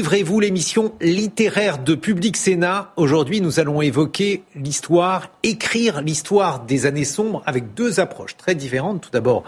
Livrez-vous, 0.00 0.40
l'émission 0.40 0.94
littéraire 1.02 1.76
de 1.76 1.94
Public 1.94 2.34
Sénat. 2.38 2.90
Aujourd'hui, 2.96 3.42
nous 3.42 3.60
allons 3.60 3.82
évoquer 3.82 4.44
l'histoire, 4.56 5.28
écrire 5.42 6.00
l'histoire 6.00 6.60
des 6.64 6.86
années 6.86 7.04
sombres 7.04 7.42
avec 7.44 7.74
deux 7.74 8.00
approches 8.00 8.34
très 8.38 8.54
différentes. 8.54 9.02
Tout 9.02 9.10
d'abord, 9.10 9.44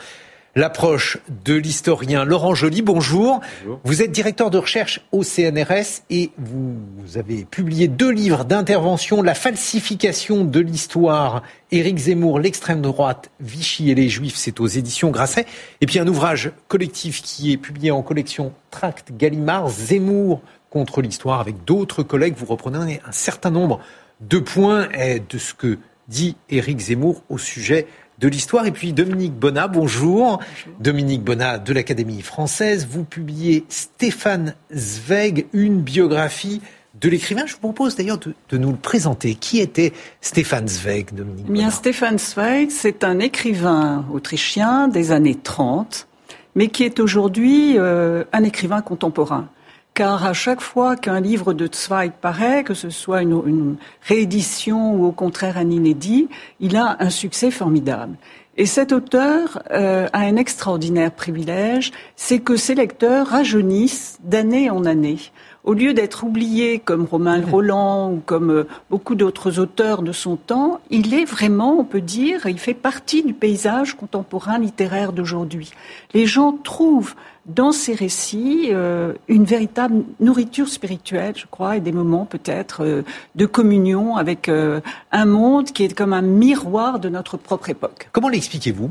l'approche 0.55 1.19
de 1.45 1.55
l'historien 1.55 2.25
Laurent 2.25 2.55
Joly. 2.55 2.83
Bonjour. 2.83 3.41
Vous 3.85 4.03
êtes 4.03 4.13
directeur 4.13 4.51
de 4.51 4.59
recherche 4.59 5.01
au 5.11 5.23
CNRS 5.23 6.03
et 6.11 6.31
vous, 6.37 6.77
avez 7.17 7.45
publié 7.45 7.89
deux 7.89 8.11
livres 8.11 8.45
d'intervention, 8.45 9.23
La 9.23 9.35
falsification 9.35 10.45
de 10.45 10.61
l'histoire, 10.61 11.43
Éric 11.71 11.99
Zemmour, 11.99 12.39
l'extrême 12.39 12.83
droite, 12.83 13.31
Vichy 13.41 13.91
et 13.91 13.95
les 13.95 14.09
Juifs, 14.09 14.37
c'est 14.37 14.61
aux 14.61 14.67
éditions 14.67 15.11
Grasset. 15.11 15.47
Et 15.81 15.87
puis 15.87 15.99
un 15.99 16.07
ouvrage 16.07 16.53
collectif 16.69 17.23
qui 17.23 17.53
est 17.53 17.57
publié 17.57 17.91
en 17.91 18.03
collection 18.03 18.53
Tract 18.71 19.13
Gallimard, 19.17 19.69
Zemmour 19.69 20.43
contre 20.71 21.03
l'histoire, 21.03 21.41
avec 21.41 21.65
d'autres 21.65 22.03
collègues. 22.03 22.35
Vous 22.37 22.47
reprenez 22.47 23.01
un 23.07 23.13
certain 23.13 23.51
nombre 23.51 23.81
de 24.21 24.39
points 24.39 24.89
de 25.29 25.39
ce 25.39 25.55
que 25.55 25.79
dit 26.09 26.37
Éric 26.51 26.79
Zemmour 26.79 27.23
au 27.29 27.39
sujet 27.39 27.87
de 28.19 28.29
l'histoire. 28.29 28.67
Et 28.67 28.73
puis 28.73 28.93
Dominique 28.93 29.35
Bonnat, 29.35 29.69
bonjour. 29.69 30.41
Dominique 30.81 31.23
Bonnat 31.23 31.59
de 31.59 31.73
l'Académie 31.73 32.23
française. 32.23 32.87
Vous 32.91 33.05
publiez 33.05 33.65
Stéphane 33.69 34.55
Zweig, 34.73 35.47
une 35.53 35.81
biographie 35.81 36.61
de 37.01 37.09
l'écrivain. 37.09 37.47
Je 37.47 37.55
vous 37.55 37.61
propose 37.61 37.97
d'ailleurs 37.97 38.19
de, 38.19 38.57
nous 38.57 38.71
le 38.71 38.77
présenter. 38.77 39.35
Qui 39.35 39.61
était 39.61 39.93
Stéphane 40.21 40.69
Zweig, 40.69 41.13
Dominique 41.13 41.47
Bien, 41.47 41.71
Stéphane 41.71 42.19
Zweig, 42.19 42.71
c'est 42.71 43.05
un 43.05 43.19
écrivain 43.19 44.05
autrichien 44.13 44.89
des 44.89 45.11
années 45.11 45.39
30, 45.43 46.07
mais 46.55 46.69
qui 46.69 46.85
est 46.85 47.01
aujourd'hui 47.01 47.79
euh, 47.79 48.25
un 48.33 48.45
écrivain 48.45 48.83
contemporain 48.83 49.49
car 49.95 50.25
à 50.25 50.33
chaque 50.33 50.61
fois 50.61 50.97
qu'un 50.97 51.21
livre 51.21 51.53
de 51.53 51.69
Zweig 51.71 52.13
paraît, 52.21 52.65
que 52.65 52.75
ce 52.75 52.91
soit 52.91 53.23
une, 53.23 53.77
réédition 54.03 54.95
ou 54.95 55.07
au 55.07 55.13
contraire 55.13 55.59
un 55.59 55.71
inédit, 55.71 56.29
il 56.61 56.77
a 56.77 56.97
un 57.01 57.11
succès 57.11 57.51
formidable. 57.51 58.17
Et 58.59 58.67
cet 58.67 58.93
auteur 58.93 59.63
euh, 59.71 60.09
a 60.13 60.21
un 60.21 60.37
extraordinaire 60.37 61.11
privilège, 61.11 61.91
c'est 62.17 62.41
que 62.41 62.57
ses 62.57 62.75
lecteurs 62.75 63.29
rajeunissent 63.29 64.19
d'année 64.23 64.69
en 64.69 64.85
année. 64.85 65.19
Au 65.65 65.75
lieu 65.75 65.95
d'être 65.95 66.25
oublié 66.25 66.79
comme 66.79 67.05
Romain 67.05 67.41
Roland 67.41 68.13
ou 68.13 68.21
comme 68.27 68.51
euh, 68.51 68.69
beaucoup 68.91 69.15
d'autres 69.15 69.59
auteurs 69.59 70.03
de 70.03 70.13
son 70.13 70.37
temps, 70.37 70.81
il 70.91 71.15
est 71.15 71.25
vraiment, 71.25 71.79
on 71.79 71.85
peut 71.85 72.01
dire, 72.01 72.47
il 72.47 72.59
fait 72.59 72.75
partie 72.75 73.23
du 73.23 73.33
paysage 73.33 73.95
contemporain 73.95 74.59
littéraire 74.59 75.13
d'aujourd'hui. 75.13 75.71
Les 76.13 76.27
gens 76.27 76.53
trouvent 76.53 77.15
dans 77.47 77.73
ces 77.73 77.95
récits 77.95 78.69
euh, 78.71 79.15
une 79.29 79.45
véritable 79.45 80.05
nourriture 80.21 80.69
spirituelle, 80.69 81.35
je 81.37 81.47
crois, 81.51 81.77
et 81.77 81.81
des 81.81 81.93
moments 81.93 82.25
peut-être 82.25 82.85
euh, 82.85 83.03
de 83.35 83.47
communion 83.47 84.17
avec 84.17 84.49
euh, 84.49 84.81
un 85.11 85.25
monde 85.25 85.67
qui 85.67 85.85
est 85.85 85.95
comme 85.95 86.13
un 86.13 86.23
miroir 86.23 87.01
de 87.01 87.09
notre 87.09 87.37
propre 87.37 87.71
époque. 87.71 88.09
Comment 88.13 88.29
l'expliquez-vous? 88.29 88.91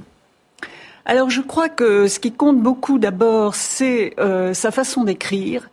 Alors 1.05 1.29
je 1.29 1.41
crois 1.41 1.69
que 1.69 2.07
ce 2.07 2.19
qui 2.19 2.31
compte 2.31 2.59
beaucoup 2.61 2.99
d'abord, 2.99 3.55
c'est 3.55 4.15
sa 4.53 4.69
façon 4.69 5.03
d'écrire, 5.03 5.67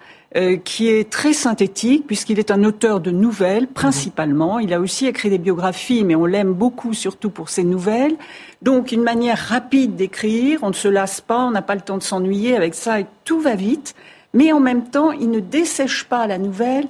qui 0.64 0.88
est 0.88 1.10
très 1.10 1.32
synthétique, 1.32 2.06
puisqu'il 2.06 2.38
est 2.38 2.50
un 2.50 2.62
auteur 2.64 3.00
de 3.00 3.10
nouvelles 3.10 3.66
principalement. 3.66 4.58
Il 4.58 4.74
a 4.74 4.80
aussi 4.80 5.06
écrit 5.06 5.30
des 5.30 5.38
biographies, 5.38 6.04
mais 6.04 6.14
on 6.14 6.26
l'aime 6.26 6.52
beaucoup 6.52 6.92
surtout 6.92 7.30
pour 7.30 7.48
ses 7.48 7.64
nouvelles. 7.64 8.16
Donc 8.60 8.92
une 8.92 9.02
manière 9.02 9.38
rapide 9.38 9.96
d'écrire, 9.96 10.60
on 10.62 10.68
ne 10.68 10.74
se 10.74 10.88
lasse 10.88 11.22
pas, 11.22 11.46
on 11.46 11.50
n'a 11.50 11.62
pas 11.62 11.74
le 11.74 11.80
temps 11.80 11.96
de 11.96 12.02
s'ennuyer 12.02 12.56
avec 12.56 12.74
ça 12.74 13.00
et 13.00 13.06
tout 13.24 13.40
va 13.40 13.54
vite. 13.54 13.94
Mais 14.34 14.52
en 14.52 14.60
même 14.60 14.84
temps, 14.84 15.12
il 15.12 15.30
ne 15.30 15.40
dessèche 15.40 16.04
pas 16.04 16.26
la 16.26 16.38
nouvelle. 16.38 16.86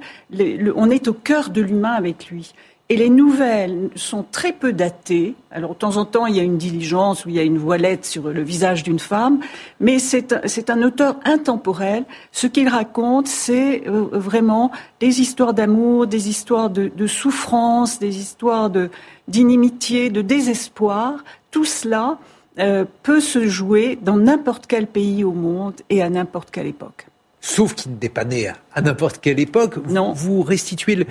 on 0.74 0.90
est 0.90 1.06
au 1.06 1.12
cœur 1.12 1.50
de 1.50 1.60
l'humain 1.60 1.92
avec 1.92 2.30
lui. 2.30 2.52
Et 2.90 2.96
les 2.96 3.10
nouvelles 3.10 3.90
sont 3.96 4.24
très 4.32 4.52
peu 4.52 4.72
datées. 4.72 5.34
Alors, 5.50 5.74
de 5.74 5.78
temps 5.78 5.98
en 5.98 6.06
temps, 6.06 6.24
il 6.24 6.36
y 6.36 6.40
a 6.40 6.42
une 6.42 6.56
diligence 6.56 7.26
ou 7.26 7.28
il 7.28 7.34
y 7.34 7.38
a 7.38 7.42
une 7.42 7.58
voilette 7.58 8.06
sur 8.06 8.30
le 8.30 8.42
visage 8.42 8.82
d'une 8.82 8.98
femme, 8.98 9.40
mais 9.78 9.98
c'est 9.98 10.70
un 10.70 10.82
auteur 10.82 11.16
intemporel. 11.26 12.04
Ce 12.32 12.46
qu'il 12.46 12.66
raconte, 12.66 13.28
c'est 13.28 13.86
euh, 13.86 14.08
vraiment 14.12 14.72
des 15.00 15.20
histoires 15.20 15.52
d'amour, 15.52 16.06
des 16.06 16.30
histoires 16.30 16.70
de, 16.70 16.90
de 16.94 17.06
souffrance, 17.06 17.98
des 17.98 18.16
histoires 18.16 18.70
d'inimitié, 19.28 20.08
de 20.08 20.22
désespoir, 20.22 21.24
tout 21.50 21.66
cela 21.66 22.18
euh, 22.58 22.86
peut 23.02 23.20
se 23.20 23.46
jouer 23.46 23.98
dans 24.00 24.16
n'importe 24.16 24.66
quel 24.66 24.86
pays 24.86 25.24
au 25.24 25.32
monde 25.32 25.74
et 25.90 26.02
à 26.02 26.08
n'importe 26.08 26.50
quelle 26.50 26.66
époque. 26.66 27.06
Sauf 27.40 27.74
qu'il 27.74 27.92
n'est 28.00 28.08
pas 28.08 28.24
né 28.24 28.50
à 28.74 28.80
n'importe 28.80 29.18
quelle 29.18 29.38
époque. 29.38 29.76
Non. 29.88 30.12
Vous 30.12 30.42
restituez 30.42 30.96
le, 30.96 31.06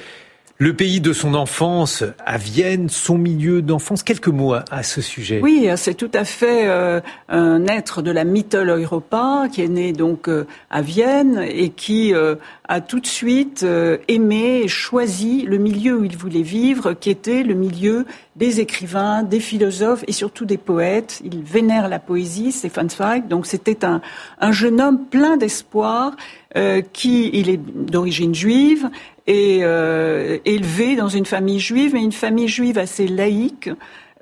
le 0.60 0.74
pays 0.74 1.02
de 1.02 1.14
son 1.14 1.36
enfance 1.36 2.04
à 2.26 2.38
Vienne, 2.38 2.90
son 2.90 3.18
milieu 3.18 3.62
d'enfance. 3.62 4.02
Quelques 4.02 4.28
mots 4.28 4.54
à, 4.54 4.84
ce 4.84 5.02
sujet. 5.02 5.40
Oui, 5.42 5.70
c'est 5.76 5.94
tout 5.94 6.10
à 6.14 6.24
fait 6.24 6.68
euh, 6.68 7.00
un 7.30 7.66
être 7.68 8.02
de 8.02 8.10
la 8.10 8.24
Mittel 8.24 8.70
Europa 8.70 9.44
qui 9.52 9.62
est 9.62 9.68
né 9.68 9.94
donc 9.94 10.28
euh, 10.28 10.48
à 10.70 10.82
Vienne 10.82 11.46
et 11.48 11.70
qui 11.70 12.14
euh, 12.14 12.36
a 12.68 12.82
tout 12.82 13.00
de 13.00 13.08
suite 13.08 13.66
aimé 14.08 14.62
et 14.64 14.68
choisi 14.68 15.44
le 15.44 15.58
milieu 15.58 16.00
où 16.00 16.04
il 16.04 16.18
voulait 16.18 16.42
vivre, 16.42 16.94
qui 16.94 17.10
était 17.10 17.44
le 17.44 17.54
milieu 17.54 18.06
des 18.36 18.60
écrivains, 18.60 19.24
des 19.24 19.40
philosophes 19.40 20.04
et 20.08 20.12
surtout 20.12 20.46
des 20.46 20.58
poètes. 20.58 21.22
Il 21.24 21.44
vénère 21.44 21.88
la 21.88 22.00
poésie, 22.00 22.52
Stefan 22.52 22.90
Zweig. 22.90 23.28
Donc 23.28 23.46
c'était 23.46 23.86
un, 23.86 24.02
un 24.40 24.52
jeune 24.52 24.82
homme 24.82 25.06
plein 25.06 25.38
d'espoir 25.38 26.16
qui, 26.92 27.30
il 27.34 27.50
est 27.50 27.58
d'origine 27.58 28.34
juive, 28.34 28.90
et 29.28 29.60
euh, 29.62 30.38
élevé 30.46 30.96
dans 30.96 31.10
une 31.10 31.26
famille 31.26 31.60
juive, 31.60 31.94
mais 31.94 32.02
une 32.02 32.14
famille 32.14 32.48
juive 32.48 32.78
assez 32.78 33.08
laïque, 33.08 33.70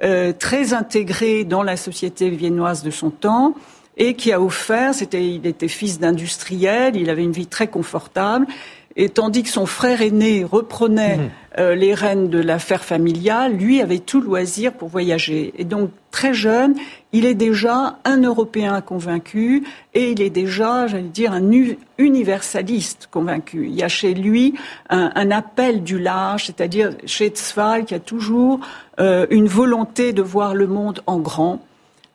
euh, 0.03 0.33
très 0.33 0.73
intégrée 0.73 1.43
dans 1.43 1.63
la 1.63 1.77
société 1.77 2.29
viennoise 2.29 2.83
de 2.83 2.89
son 2.89 3.11
temps, 3.11 3.55
et 3.97 4.15
qui 4.15 4.33
a 4.33 4.41
offert, 4.41 4.93
c'était, 4.93 5.25
il 5.25 5.45
était 5.45 5.69
fils 5.69 5.99
d'industriel, 5.99 6.97
il 6.97 7.09
avait 7.09 7.23
une 7.23 7.31
vie 7.31 7.47
très 7.47 7.67
confortable, 7.67 8.47
et 8.97 9.09
tandis 9.09 9.43
que 9.43 9.49
son 9.49 9.65
frère 9.65 10.01
aîné 10.01 10.45
reprenait 10.45 11.17
mmh. 11.17 11.29
euh, 11.59 11.75
les 11.75 11.93
rênes 11.93 12.29
de 12.29 12.39
l'affaire 12.39 12.83
familiale, 12.83 13.53
lui 13.53 13.81
avait 13.81 13.99
tout 13.99 14.21
loisir 14.21 14.71
pour 14.71 14.87
voyager. 14.87 15.53
Et 15.57 15.65
donc, 15.65 15.89
très 16.11 16.33
jeune, 16.33 16.75
il 17.11 17.25
est 17.25 17.35
déjà 17.35 17.99
un 18.05 18.21
Européen 18.21 18.79
convaincu 18.79 19.63
et 19.93 20.11
il 20.11 20.21
est 20.21 20.29
déjà, 20.29 20.87
j'allais 20.87 21.03
dire, 21.03 21.33
un 21.33 21.51
universaliste 21.97 23.09
convaincu. 23.11 23.67
Il 23.67 23.75
y 23.75 23.83
a 23.83 23.89
chez 23.89 24.13
lui 24.13 24.53
un, 24.89 25.31
appel 25.31 25.83
du 25.83 25.99
large, 25.99 26.45
c'est-à-dire 26.45 26.91
chez 27.05 27.33
Zweig, 27.35 27.85
qui 27.85 27.95
a 27.95 27.99
toujours 27.99 28.61
euh, 29.01 29.27
une 29.29 29.47
volonté 29.47 30.13
de 30.13 30.21
voir 30.21 30.55
le 30.55 30.67
monde 30.67 31.01
en 31.05 31.19
grand. 31.19 31.61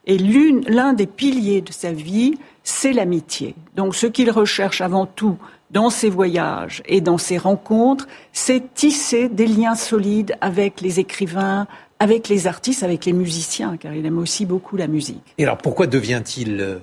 Et 0.07 0.19
l'un 0.19 0.93
des 0.93 1.07
piliers 1.07 1.61
de 1.61 1.73
sa 1.73 1.93
vie, 1.93 2.35
c'est 2.63 2.93
l'amitié. 2.93 3.55
Donc, 3.77 3.95
ce 3.95 4.07
qu'il 4.07 4.31
recherche 4.31 4.81
avant 4.81 5.07
tout, 5.07 5.37
dans 5.71 5.91
ses 5.91 6.11
voyages 6.11 6.83
et 6.87 7.01
dans 7.01 7.19
ses 7.19 7.39
rencontres, 7.39 8.09
c'est 8.33 8.75
tisser 8.75 9.29
des 9.29 9.47
liens 9.47 9.75
solides 9.77 10.35
avec 10.41 10.81
les 10.81 10.99
écrivains, 11.01 11.67
avec 11.99 12.29
les 12.29 12.47
artistes, 12.47 12.83
avec 12.83 13.05
les 13.05 13.13
musiciens, 13.13 13.77
car 13.77 13.95
il 13.95 14.05
aime 14.05 14.19
aussi 14.19 14.47
beaucoup 14.47 14.77
la 14.77 14.89
musique. 14.89 15.35
Et 15.39 15.45
alors 15.45 15.59
pourquoi 15.59 15.87
devient-il 15.87 16.61
euh, 16.61 16.79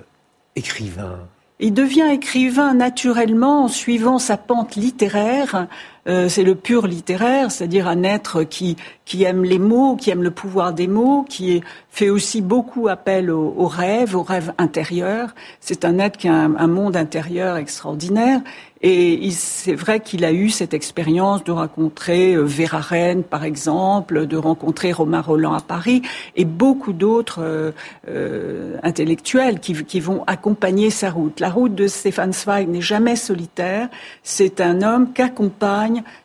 écrivain? 0.56 1.18
Il 1.60 1.74
devient 1.74 2.08
écrivain 2.12 2.72
naturellement 2.72 3.64
en 3.64 3.68
suivant 3.68 4.20
sa 4.20 4.36
pente 4.36 4.76
littéraire 4.76 5.66
Euh, 6.08 6.28
c'est 6.28 6.42
le 6.42 6.54
pur 6.54 6.86
littéraire, 6.86 7.50
c'est-à-dire 7.50 7.86
un 7.86 8.02
être 8.02 8.42
qui, 8.42 8.76
aime 9.20 9.44
les 9.44 9.58
mots, 9.58 9.96
qui 9.96 10.10
aime 10.10 10.22
le 10.22 10.30
pouvoir 10.30 10.72
des 10.72 10.86
mots, 10.86 11.24
qui 11.28 11.62
fait 11.90 12.08
aussi 12.08 12.40
beaucoup 12.40 12.88
appel 12.88 13.30
aux, 13.30 13.66
rêves, 13.66 14.14
aux 14.14 14.22
rêves 14.22 14.52
intérieurs. 14.56 15.34
C'est 15.60 15.84
un 15.84 15.98
être 15.98 16.16
qui 16.16 16.28
a 16.28 16.34
un, 16.34 16.66
monde 16.66 16.96
intérieur 16.96 17.56
extraordinaire. 17.56 18.40
Et 18.80 19.32
c'est 19.32 19.74
vrai 19.74 19.98
qu'il 19.98 20.24
a 20.24 20.32
eu 20.32 20.50
cette 20.50 20.72
expérience 20.72 21.42
de 21.42 21.50
rencontrer 21.50 22.34
euh, 22.34 22.44
Vera 22.44 22.78
Rennes, 22.78 23.24
par 23.24 23.42
exemple, 23.42 24.28
de 24.28 24.36
rencontrer 24.36 24.92
Romain 24.92 25.20
Roland 25.20 25.52
à 25.52 25.60
Paris, 25.60 26.02
et 26.36 26.44
beaucoup 26.44 26.92
d'autres 26.92 27.72
euh, 28.08 28.76
intellectuels 28.84 29.58
qui, 29.58 29.98
vont 29.98 30.22
accompagner 30.28 30.90
sa 30.90 31.10
route. 31.10 31.40
La 31.40 31.50
route 31.50 31.74
de 31.74 31.88
Stefan 31.88 32.32
Zweig 32.32 32.68
n'est 32.68 32.80
jamais 32.80 33.16
solitaire. 33.16 33.88
C'est 34.22 34.60
un 34.60 34.82
homme 34.82 35.12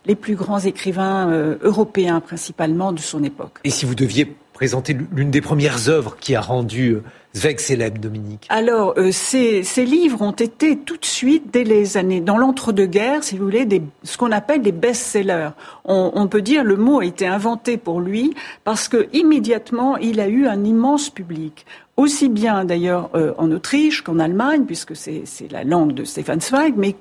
les 0.05 0.15
plus 0.15 0.35
grands 0.35 0.59
écrivains 0.59 1.29
européens, 1.61 2.19
principalement 2.19 2.91
de 2.91 2.99
son 2.99 3.23
époque. 3.23 3.59
Et 3.63 3.69
si 3.69 3.85
vous 3.85 3.95
deviez 3.95 4.35
présenter 4.53 4.95
l'une 5.11 5.31
des 5.31 5.41
premières 5.41 5.89
œuvres 5.89 6.15
qui 6.19 6.35
a 6.35 6.41
rendu 6.41 6.97
Zweig 7.35 7.59
célèbre, 7.59 8.00
Dominique 8.00 8.45
Alors, 8.50 8.94
euh, 8.97 9.12
ces, 9.12 9.63
livres 9.85 10.21
ont 10.21 10.33
été 10.33 10.77
tout 10.77 10.97
de 10.97 11.06
suite, 11.06 11.45
dès 11.51 11.63
les 11.63 11.97
années, 11.97 12.21
dans 12.21 12.38
l'entre-deux-guerres, 12.38 13.24
si 13.24 13.38
vous 13.38 13.45
voulez, 13.45 13.68
ce 14.03 14.18
qu'on 14.19 14.31
appelle 14.31 14.62
des 14.62 14.71
best-sellers. 14.71 15.50
On, 15.83 16.27
peut 16.27 16.44
dire 16.44 16.63
le 16.63 16.77
mot 16.77 17.00
a 17.00 17.06
été 17.06 17.25
inventé 17.25 17.77
pour 17.77 18.01
lui 18.01 18.35
parce 18.63 18.88
que 18.88 19.07
immédiatement, 19.13 19.97
il 19.97 20.19
a 20.19 20.27
eu 20.27 20.45
un 20.45 20.63
immense 20.63 21.09
public 21.09 21.65
aussi 21.95 22.27
bien 22.27 22.65
d'ailleurs 22.65 23.12
euh, 23.13 23.33
en 23.38 23.51
Autriche 23.51 24.01
qu'en 24.01 24.18
Allemagne, 24.18 24.65
puisque 24.65 24.95
c'est 24.95 25.24
la 25.51 25.63
langue 25.63 25.94
de 25.94 26.03
Stefan 26.03 26.41
Zweig, 26.41 26.74
mais 26.75 26.95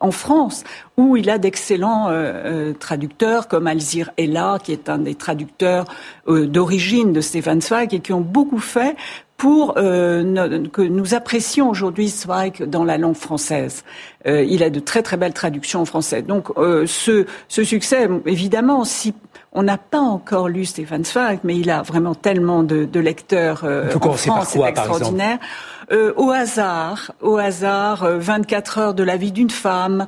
en 0.00 0.10
France, 0.10 0.64
où 0.96 1.18
il 1.18 1.28
a 1.28 1.36
d'excellents 1.36 2.06
euh, 2.08 2.72
traducteurs 2.72 3.48
comme 3.48 3.66
Alzir 3.66 4.10
Ella, 4.16 4.58
qui 4.62 4.72
est 4.72 4.88
un 4.88 4.98
des 4.98 5.14
traducteurs 5.14 5.84
d'origine 6.26 7.12
de 7.12 7.20
Stefan 7.20 7.60
Zweig 7.60 7.92
et 7.92 8.00
qui 8.00 8.14
ont 8.14 8.22
beaucoup 8.22 8.58
fait 8.58 8.96
pour 9.38 9.74
que 9.74 10.82
nous 10.82 11.14
apprécions 11.14 11.70
aujourd'hui 11.70 12.08
Zweig 12.08 12.64
dans 12.64 12.84
la 12.84 12.98
langue 12.98 13.16
française. 13.16 13.84
il 14.26 14.64
a 14.64 14.68
de 14.68 14.80
très 14.80 15.02
très 15.02 15.16
belles 15.16 15.32
traductions 15.32 15.80
en 15.80 15.84
français. 15.84 16.22
Donc 16.22 16.48
ce, 16.56 17.24
ce, 17.46 17.62
succès, 17.62 18.08
évidemment, 18.26 18.84
si 18.84 19.14
on 19.52 19.62
n'a 19.62 19.78
pas 19.78 20.00
encore 20.00 20.48
lu 20.48 20.64
Stefan 20.64 21.04
Zweig, 21.04 21.40
mais 21.42 21.56
il 21.56 21.70
a 21.70 21.82
vraiment 21.82 22.14
tellement 22.14 22.62
de, 22.62 23.00
lecteurs 23.00 23.62
euh, 23.64 23.92
en 23.94 24.12
France, 24.12 24.48
c'est 24.50 24.60
extraordinaire. 24.60 25.38
Euh, 25.90 26.12
au 26.16 26.30
hasard, 26.30 27.12
au 27.22 27.38
hasard, 27.38 28.06
24 28.18 28.78
euh, 28.78 28.80
heures 28.80 28.94
de 28.94 29.02
la 29.02 29.16
vie 29.16 29.32
d'une 29.32 29.50
femme, 29.50 30.06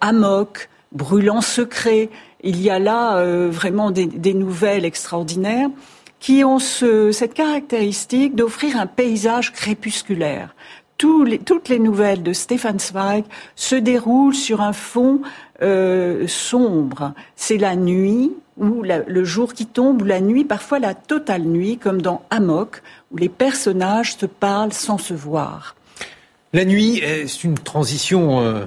Amok, 0.00 0.68
Brûlant 0.92 1.40
secret. 1.40 2.08
Il 2.42 2.62
y 2.62 2.70
a 2.70 2.78
là 2.78 3.22
vraiment 3.48 3.90
des, 3.90 4.34
nouvelles 4.34 4.84
extraordinaires 4.84 5.68
qui 6.20 6.44
ont 6.44 6.58
cette 6.58 7.34
caractéristique 7.34 8.34
d'offrir 8.34 8.76
un 8.78 8.86
paysage 8.86 9.52
crépusculaire. 9.52 10.54
toutes 10.96 11.68
les 11.68 11.78
nouvelles 11.78 12.22
de 12.22 12.32
Stefan 12.32 12.78
Zweig 12.78 13.24
se 13.54 13.76
déroulent 13.76 14.34
sur 14.34 14.60
un 14.60 14.72
fond 14.72 15.20
sombre. 16.26 17.14
C'est 17.36 17.58
la 17.58 17.76
nuit, 17.76 18.32
ou 18.56 18.82
le 18.82 19.24
jour 19.24 19.54
qui 19.54 19.66
tombe, 19.66 20.02
ou 20.02 20.04
la 20.04 20.20
nuit, 20.20 20.44
parfois 20.44 20.80
la 20.80 20.94
totale 20.94 21.42
nuit, 21.42 21.78
comme 21.78 22.02
dans 22.02 22.22
Amok, 22.30 22.82
où 23.12 23.16
les 23.16 23.28
personnages 23.28 24.16
se 24.16 24.26
parlent 24.26 24.72
sans 24.72 24.98
se 24.98 25.14
voir. 25.14 25.76
La 26.54 26.64
nuit, 26.64 27.02
c'est 27.26 27.44
une 27.44 27.58
transition 27.58 28.40
euh, 28.40 28.64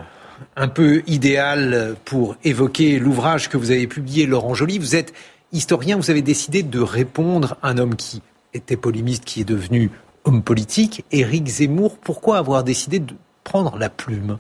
un 0.56 0.68
peu 0.68 1.02
idéale 1.08 1.96
pour 2.06 2.36
évoquer 2.44 3.00
l'ouvrage 3.00 3.50
que 3.50 3.58
vous 3.58 3.72
avez 3.72 3.88
publié, 3.88 4.28
Laurent 4.28 4.54
Joly. 4.54 4.78
Vous 4.78 4.96
êtes 4.96 5.14
historien, 5.52 5.98
vous 5.98 6.10
avez 6.10 6.22
décidé 6.22 6.64
de 6.64 6.80
répondre 6.80 7.58
à 7.62 7.70
un 7.70 7.78
homme 7.78 7.96
qui 7.96 8.22
était 8.54 8.78
polémiste, 8.78 9.26
qui 9.26 9.42
est 9.42 9.46
devenu 9.46 9.92
homme 10.24 10.44
politique, 10.44 11.06
Éric 11.12 11.48
Zemmour. 11.48 11.98
Pourquoi 11.98 12.38
avoir 12.38 12.64
décidé 12.64 13.00
de 13.00 13.14
prendre 13.44 13.78
la 13.78 13.90
plume? 13.90 14.38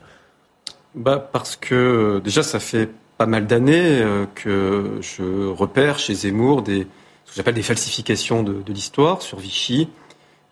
Bah 0.95 1.29
Parce 1.31 1.55
que 1.55 2.21
déjà, 2.23 2.43
ça 2.43 2.59
fait 2.59 2.89
pas 3.17 3.25
mal 3.25 3.47
d'années 3.47 4.01
euh, 4.01 4.25
que 4.35 4.99
je 5.01 5.47
repère 5.47 5.99
chez 5.99 6.13
Zemmour 6.13 6.63
des, 6.63 6.87
ce 7.25 7.31
que 7.31 7.37
j'appelle 7.37 7.55
des 7.55 7.63
falsifications 7.63 8.43
de, 8.43 8.63
l'histoire 8.67 9.21
sur 9.21 9.39
Vichy 9.39 9.89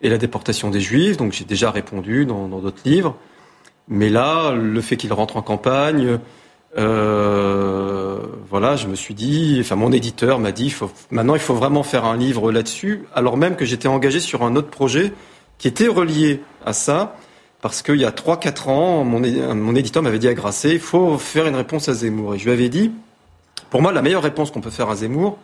et 0.02 0.08
la 0.08 0.18
déportation 0.18 0.70
des 0.70 0.80
Juifs. 0.80 1.16
Donc 1.16 1.32
j'ai 1.32 1.44
déjà 1.44 1.70
répondu 1.70 2.26
dans 2.26 2.48
d'autres 2.48 2.82
livres. 2.84 3.16
Mais 3.88 4.08
là, 4.08 4.52
le 4.52 4.80
fait 4.80 4.96
qu'il 4.96 5.12
rentre 5.12 5.36
en 5.36 5.42
campagne, 5.42 6.20
euh, 6.78 8.18
voilà, 8.48 8.76
je 8.76 8.86
me 8.86 8.94
suis 8.94 9.14
dit, 9.14 9.58
enfin 9.60 9.76
mon 9.76 9.92
éditeur 9.92 10.38
m'a 10.38 10.52
dit, 10.52 10.74
maintenant 11.10 11.34
il 11.34 11.40
faut 11.40 11.54
vraiment 11.54 11.82
faire 11.82 12.04
un 12.04 12.16
livre 12.16 12.52
là-dessus, 12.52 13.04
alors 13.14 13.36
même 13.36 13.56
que 13.56 13.64
j'étais 13.64 13.88
engagé 13.88 14.20
sur 14.20 14.42
un 14.42 14.56
autre 14.56 14.70
projet 14.70 15.12
qui 15.58 15.68
était 15.68 15.88
relié 15.88 16.40
à 16.64 16.72
ça 16.72 17.16
parce 17.60 17.82
qu'il 17.82 17.96
y 17.96 18.04
a 18.04 18.10
3-4 18.10 18.70
ans, 18.70 19.04
mon, 19.04 19.20
mon 19.54 19.74
éditeur 19.74 20.02
m'avait 20.02 20.18
dit 20.18 20.28
à 20.28 20.34
Grasset, 20.34 20.72
il 20.72 20.80
faut 20.80 21.18
faire 21.18 21.46
une 21.46 21.56
réponse 21.56 21.88
à 21.88 21.94
Zemmour. 21.94 22.34
Et 22.34 22.38
je 22.38 22.44
lui 22.44 22.52
avais 22.52 22.70
dit, 22.70 22.90
pour 23.68 23.82
moi, 23.82 23.92
la 23.92 24.00
meilleure 24.00 24.22
réponse 24.22 24.50
qu'on 24.50 24.62
peut 24.62 24.70
faire 24.70 24.88
à 24.88 24.96
Zemmour, 24.96 25.38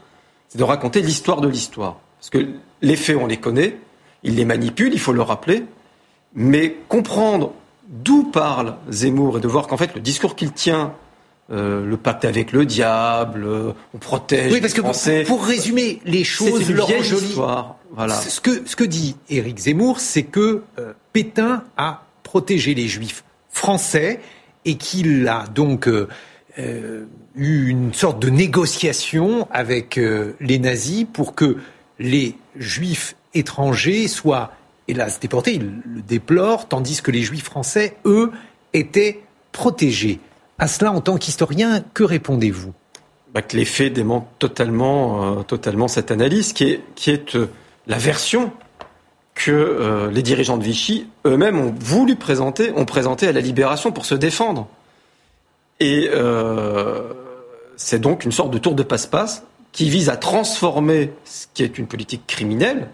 c'est 0.49 0.59
de 0.59 0.65
raconter 0.65 1.03
l'histoire 1.03 1.43
de 1.43 1.49
l'histoire. 1.49 1.99
Parce 2.19 2.31
que 2.31 2.55
les 2.81 2.97
faits, 2.97 3.17
on 3.21 3.27
les 3.27 3.37
connaît, 3.37 3.77
il 4.23 4.37
les 4.37 4.47
manipule, 4.47 4.95
il 4.95 4.99
faut 4.99 5.13
le 5.13 5.21
rappeler, 5.21 5.65
mais 6.35 6.77
comprendre 6.89 7.53
d'où 7.89 8.25
parle 8.25 8.77
Zemmour 8.91 9.37
et 9.37 9.41
de 9.41 9.49
voir 9.49 9.67
qu'en 9.67 9.77
fait, 9.77 9.95
le 9.95 10.01
discours 10.01 10.37
qu'il 10.37 10.53
tient 10.53 10.95
euh, 11.49 11.87
le 11.87 11.97
pacte 11.97 12.25
avec 12.25 12.51
le 12.51 12.67
diable, 12.67 13.45
euh, 13.45 13.73
on 13.95 13.99
protège 13.99 14.53
oui, 14.53 14.61
parce 14.61 14.75
que 14.75 14.81
Français. 14.81 15.23
Pour, 15.23 15.45
résumer 15.45 16.01
les 16.05 16.25
choses, 16.25 16.69
Laurent 16.73 17.03
Joly, 17.03 17.37
voilà. 17.93 18.17
ce, 18.17 18.41
que, 18.41 18.67
ce 18.67 18.75
que 18.75 18.83
dit 18.83 19.15
Éric 19.31 19.59
Zemmour, 19.59 20.01
c'est 20.01 20.25
que 20.25 20.63
euh, 20.81 20.93
Pétain 21.13 21.63
a 21.77 22.03
protéger 22.25 22.75
les 22.75 22.89
juifs 22.89 23.23
français 23.49 24.19
et 24.65 24.75
qu'il 24.75 25.29
a 25.29 25.45
donc 25.47 25.89
eu 26.59 27.69
une 27.69 27.95
sorte 27.95 28.19
de 28.19 28.29
négociation 28.29 29.47
avec 29.53 30.01
les 30.41 30.59
nazis 30.59 31.07
pour 31.11 31.37
que 31.37 31.59
les 32.01 32.35
juifs 32.57 33.15
étrangers 33.35 34.09
soient, 34.09 34.51
hélas, 34.89 35.21
déportés. 35.21 35.55
Il 35.55 35.81
le 35.87 36.03
déplore, 36.03 36.67
tandis 36.67 37.01
que 37.01 37.13
les 37.13 37.23
juifs 37.23 37.45
français, 37.45 37.97
eux, 38.05 38.33
étaient 38.73 39.21
protégés. 39.53 40.19
À 40.59 40.69
cela, 40.69 40.93
en 40.93 41.01
tant 41.01 41.17
qu'historien, 41.17 41.83
que 41.95 42.03
répondez-vous? 42.05 42.73
Bah, 43.35 43.43
Que 43.43 43.57
les 43.57 43.65
faits 43.65 43.93
démentent 43.93 44.29
totalement, 44.39 45.43
totalement 45.45 45.89
cette 45.89 46.11
analyse, 46.11 46.53
qui 46.53 46.65
est, 46.65 47.09
est 47.09 47.37
la 47.87 47.99
version 47.99 48.53
que 49.37 49.53
euh, 49.53 50.11
les 50.11 50.23
dirigeants 50.23 50.57
de 50.57 50.65
Vichy 50.65 51.07
eux-mêmes 51.27 51.61
ont 51.61 51.75
voulu 51.79 52.17
présenter, 52.17 52.73
ont 52.75 52.87
présenté 52.87 53.29
à 53.29 53.33
la 53.33 53.41
libération 53.41 53.93
pour 53.93 54.07
se 54.07 54.15
défendre. 54.15 54.67
Et 55.79 56.09
euh, 56.13 57.13
c'est 57.77 58.01
donc 58.01 58.25
une 58.25 58.33
sorte 58.33 58.51
de 58.51 58.59
tour 58.59 58.75
de 58.75 58.83
passe-passe 58.83 59.45
qui 59.73 59.91
vise 59.91 60.09
à 60.09 60.17
transformer 60.17 61.13
ce 61.27 61.47
qui 61.53 61.63
est 61.63 61.77
une 61.79 61.87
politique 61.87 62.27
criminelle 62.27 62.89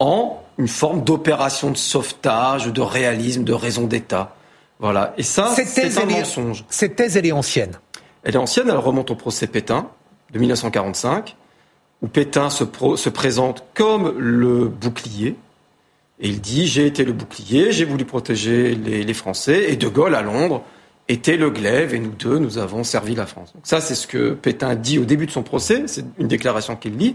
en 0.00 0.42
une 0.58 0.68
forme 0.68 1.04
d'opération 1.04 1.70
de 1.70 1.76
sauvetage, 1.76 2.66
de 2.66 2.80
réalisme, 2.80 3.44
de 3.44 3.52
raison 3.52 3.86
d'État. 3.86 4.34
Voilà. 4.82 5.14
Et 5.16 5.22
ça, 5.22 5.54
c'est 5.54 5.96
un 5.96 6.06
mensonge. 6.06 6.64
Cette 6.68 6.96
thèse, 6.96 7.16
elle 7.16 7.24
est 7.24 7.32
ancienne. 7.32 7.78
Elle 8.24 8.34
est 8.34 8.38
ancienne, 8.38 8.68
elle 8.68 8.76
remonte 8.76 9.12
au 9.12 9.14
procès 9.14 9.46
Pétain 9.46 9.88
de 10.32 10.38
1945, 10.40 11.36
où 12.02 12.08
Pétain 12.08 12.50
se, 12.50 12.64
se 12.96 13.08
présente 13.08 13.64
comme 13.74 14.12
le 14.18 14.66
bouclier, 14.66 15.36
et 16.20 16.28
il 16.28 16.40
dit 16.40 16.66
J'ai 16.66 16.86
été 16.86 17.04
le 17.04 17.12
bouclier, 17.12 17.70
j'ai 17.70 17.84
voulu 17.84 18.04
protéger 18.04 18.74
les, 18.74 19.14
Français, 19.14 19.70
et 19.70 19.76
De 19.76 19.86
Gaulle 19.86 20.16
à 20.16 20.22
Londres 20.22 20.62
était 21.08 21.36
le 21.36 21.50
glaive, 21.50 21.94
et 21.94 22.00
nous 22.00 22.10
deux, 22.10 22.38
nous 22.38 22.58
avons 22.58 22.82
servi 22.82 23.14
la 23.14 23.26
France. 23.26 23.52
Donc 23.54 23.62
ça, 23.66 23.80
c'est 23.80 23.94
ce 23.94 24.08
que 24.08 24.32
Pétain 24.32 24.74
dit 24.74 24.98
au 24.98 25.04
début 25.04 25.26
de 25.26 25.32
son 25.32 25.44
procès, 25.44 25.84
c'est 25.86 26.04
une 26.18 26.28
déclaration 26.28 26.74
qu'il 26.74 26.96
lit, 26.96 27.14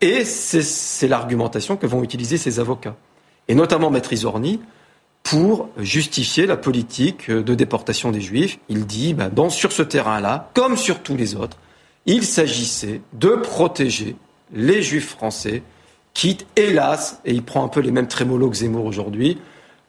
et 0.00 0.24
c'est 0.24 1.08
l'argumentation 1.08 1.76
que 1.76 1.86
vont 1.86 2.04
utiliser 2.04 2.36
ses 2.36 2.60
avocats, 2.60 2.94
et 3.48 3.56
notamment 3.56 3.90
Maître 3.90 4.12
Isorni, 4.12 4.60
pour 5.22 5.68
justifier 5.78 6.46
la 6.46 6.56
politique 6.56 7.30
de 7.30 7.54
déportation 7.54 8.10
des 8.10 8.20
Juifs. 8.20 8.58
Il 8.68 8.86
dit, 8.86 9.14
ben, 9.14 9.28
dans, 9.28 9.50
sur 9.50 9.72
ce 9.72 9.82
terrain-là, 9.82 10.50
comme 10.54 10.76
sur 10.76 11.02
tous 11.02 11.16
les 11.16 11.36
autres, 11.36 11.58
il 12.06 12.24
s'agissait 12.24 13.00
de 13.12 13.30
protéger 13.30 14.16
les 14.52 14.82
Juifs 14.82 15.10
français 15.10 15.62
quitte, 16.14 16.46
hélas, 16.56 17.20
et 17.24 17.32
il 17.32 17.42
prend 17.42 17.64
un 17.64 17.68
peu 17.68 17.80
les 17.80 17.90
mêmes 17.90 18.08
trémolos 18.08 18.50
que 18.50 18.56
Zemmour 18.56 18.84
aujourd'hui, 18.84 19.38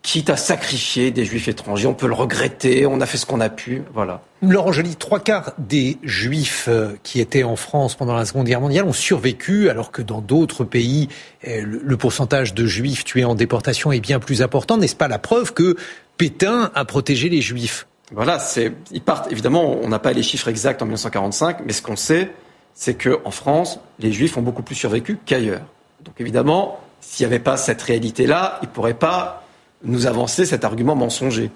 quitte 0.03 0.29
à 0.29 0.35
sacrifier 0.35 1.11
des 1.11 1.23
juifs 1.23 1.47
étrangers. 1.47 1.87
On 1.87 1.93
peut 1.93 2.07
le 2.07 2.13
regretter, 2.13 2.85
on 2.85 2.99
a 2.99 3.05
fait 3.05 3.17
ce 3.17 3.25
qu'on 3.25 3.39
a 3.39 3.49
pu, 3.49 3.83
voilà. 3.93 4.21
Laurent 4.41 4.73
Joly, 4.73 4.97
trois 4.97 5.21
quarts 5.21 5.53
des 5.57 5.97
juifs 6.03 6.65
euh, 6.67 6.97
qui 7.03 7.21
étaient 7.21 7.43
en 7.43 7.55
France 7.55 7.95
pendant 7.95 8.13
la 8.13 8.25
Seconde 8.25 8.45
Guerre 8.45 8.59
mondiale 8.59 8.83
ont 8.85 8.93
survécu, 8.93 9.69
alors 9.69 9.91
que 9.91 10.01
dans 10.01 10.19
d'autres 10.19 10.65
pays, 10.65 11.07
euh, 11.47 11.63
le 11.65 11.97
pourcentage 11.97 12.53
de 12.53 12.67
juifs 12.67 13.05
tués 13.05 13.23
en 13.23 13.33
déportation 13.33 13.93
est 13.93 14.01
bien 14.01 14.19
plus 14.19 14.41
important. 14.41 14.75
N'est-ce 14.77 14.97
pas 14.97 15.07
la 15.07 15.19
preuve 15.19 15.53
que 15.53 15.77
Pétain 16.17 16.69
a 16.75 16.83
protégé 16.83 17.29
les 17.29 17.41
juifs? 17.41 17.87
Voilà, 18.11 18.39
c'est, 18.39 18.73
ils 18.91 19.01
partent. 19.01 19.31
Évidemment, 19.31 19.77
on 19.81 19.87
n'a 19.87 19.99
pas 19.99 20.11
les 20.11 20.21
chiffres 20.21 20.49
exacts 20.49 20.81
en 20.81 20.85
1945, 20.85 21.59
mais 21.65 21.71
ce 21.71 21.81
qu'on 21.81 21.95
sait, 21.95 22.29
c'est 22.73 23.01
qu'en 23.01 23.31
France, 23.31 23.79
les 23.99 24.11
Juifs 24.11 24.35
ont 24.37 24.41
beaucoup 24.41 24.63
plus 24.63 24.75
survécu 24.75 25.17
qu'ailleurs. 25.25 25.65
Donc 26.03 26.15
évidemment, 26.19 26.79
s'il 26.99 27.25
n'y 27.25 27.33
avait 27.33 27.43
pas 27.43 27.57
cette 27.57 27.81
réalité-là, 27.81 28.59
ils 28.61 28.67
ne 28.67 28.71
pourraient 28.71 28.93
pas 28.93 29.42
nous 29.83 30.07
avancer 30.07 30.45
cet 30.45 30.63
argument 30.63 30.95
mensonger. 30.95 31.51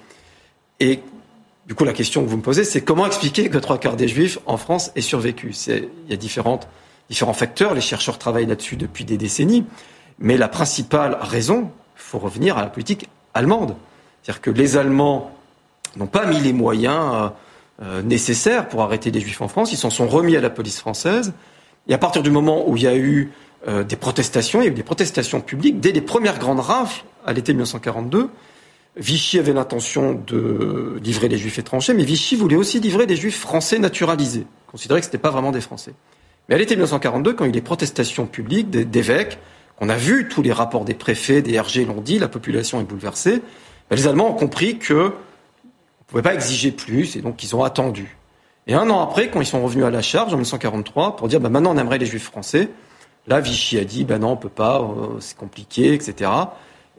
Et 0.79 1.01
du 1.67 1.75
coup, 1.75 1.83
la 1.83 1.93
question 1.93 2.23
que 2.23 2.29
vous 2.29 2.37
me 2.37 2.41
posez, 2.41 2.63
c'est 2.63 2.81
comment 2.81 3.05
expliquer 3.05 3.49
que 3.49 3.57
trois 3.57 3.77
quarts 3.77 3.95
des 3.95 4.07
Juifs 4.07 4.39
en 4.45 4.57
France 4.57 4.91
aient 4.95 5.01
survécu? 5.01 5.53
Il 5.67 5.89
y 6.09 6.13
a 6.13 6.17
différentes, 6.17 6.67
différents 7.09 7.33
facteurs, 7.33 7.73
les 7.73 7.81
chercheurs 7.81 8.17
travaillent 8.17 8.45
là-dessus 8.45 8.77
depuis 8.77 9.05
des 9.05 9.17
décennies, 9.17 9.65
mais 10.19 10.37
la 10.37 10.47
principale 10.47 11.17
raison, 11.19 11.71
il 11.95 12.01
faut 12.01 12.19
revenir 12.19 12.57
à 12.57 12.61
la 12.61 12.67
politique 12.67 13.09
allemande. 13.33 13.75
C'est-à-dire 14.21 14.41
que 14.41 14.51
les 14.51 14.77
Allemands 14.77 15.31
n'ont 15.95 16.07
pas 16.07 16.25
mis 16.25 16.39
les 16.39 16.53
moyens 16.53 17.31
euh, 17.81 18.01
nécessaires 18.01 18.69
pour 18.69 18.81
arrêter 18.81 19.11
les 19.11 19.19
Juifs 19.19 19.41
en 19.41 19.47
France, 19.47 19.71
ils 19.71 19.77
s'en 19.77 19.89
sont 19.89 20.07
remis 20.07 20.35
à 20.35 20.41
la 20.41 20.49
police 20.49 20.79
française, 20.79 21.33
et 21.87 21.93
à 21.93 21.97
partir 21.97 22.23
du 22.23 22.31
moment 22.31 22.69
où 22.69 22.77
il 22.77 22.83
y 22.83 22.87
a 22.87 22.95
eu 22.95 23.31
euh, 23.67 23.83
des 23.83 23.95
protestations, 23.95 24.61
il 24.61 24.65
y 24.65 24.67
a 24.67 24.71
eu 24.71 24.75
des 24.75 24.83
protestations 24.83 25.41
publiques 25.41 25.79
dès 25.79 25.91
les 25.91 26.01
premières 26.01 26.39
grandes 26.39 26.59
rafles 26.59 27.03
à 27.27 27.33
l'été 27.33 27.53
1942. 27.53 28.29
Vichy 28.95 29.37
avait 29.37 29.53
l'intention 29.53 30.13
de 30.13 30.99
livrer 31.03 31.27
les 31.27 31.37
juifs 31.37 31.59
étrangers, 31.59 31.93
mais 31.93 32.03
Vichy 32.03 32.35
voulait 32.35 32.55
aussi 32.55 32.79
livrer 32.79 33.05
des 33.05 33.15
juifs 33.15 33.39
français 33.39 33.77
naturalisés, 33.77 34.47
considérait 34.65 35.01
que 35.01 35.05
ce 35.05 35.09
n'était 35.09 35.19
pas 35.19 35.29
vraiment 35.29 35.51
des 35.51 35.61
Français. 35.61 35.93
Mais 36.49 36.55
à 36.55 36.57
l'été 36.57 36.75
1942, 36.75 37.33
quand 37.33 37.43
il 37.43 37.47
y 37.47 37.49
a 37.49 37.49
eu 37.49 37.51
des 37.51 37.61
protestations 37.61 38.25
publiques 38.25 38.71
d'évêques, 38.71 39.37
on 39.79 39.89
a 39.89 39.95
vu 39.95 40.27
tous 40.27 40.41
les 40.41 40.51
rapports 40.51 40.85
des 40.85 40.95
préfets, 40.95 41.43
des 41.43 41.59
RG 41.59 41.85
l'ont 41.85 42.01
dit, 42.01 42.17
la 42.17 42.27
population 42.27 42.81
est 42.81 42.85
bouleversée, 42.85 43.43
ben, 43.89 43.95
les 43.95 44.07
Allemands 44.07 44.31
ont 44.31 44.35
compris 44.35 44.79
qu'on 44.79 44.93
ne 44.95 45.11
pouvait 46.07 46.23
pas 46.23 46.33
exiger 46.33 46.71
plus, 46.71 47.15
et 47.15 47.21
donc 47.21 47.43
ils 47.43 47.55
ont 47.55 47.63
attendu. 47.63 48.17
Et 48.65 48.73
un 48.73 48.89
an 48.89 49.01
après, 49.01 49.29
quand 49.29 49.39
ils 49.39 49.45
sont 49.45 49.63
revenus 49.63 49.85
à 49.85 49.91
la 49.91 50.01
charge, 50.01 50.33
en 50.33 50.37
1943, 50.37 51.17
pour 51.17 51.27
dire 51.27 51.39
ben, 51.39 51.49
maintenant 51.49 51.75
on 51.75 51.77
aimerait 51.77 51.99
les 51.99 52.07
juifs 52.07 52.25
français, 52.25 52.69
là 53.27 53.39
Vichy 53.41 53.77
a 53.77 53.83
dit 53.83 54.05
ben 54.05 54.19
non, 54.19 54.31
on 54.31 54.37
peut 54.37 54.49
pas, 54.49 54.81
euh, 54.81 55.19
c'est 55.19 55.37
compliqué, 55.37 55.93
etc. 55.93 56.31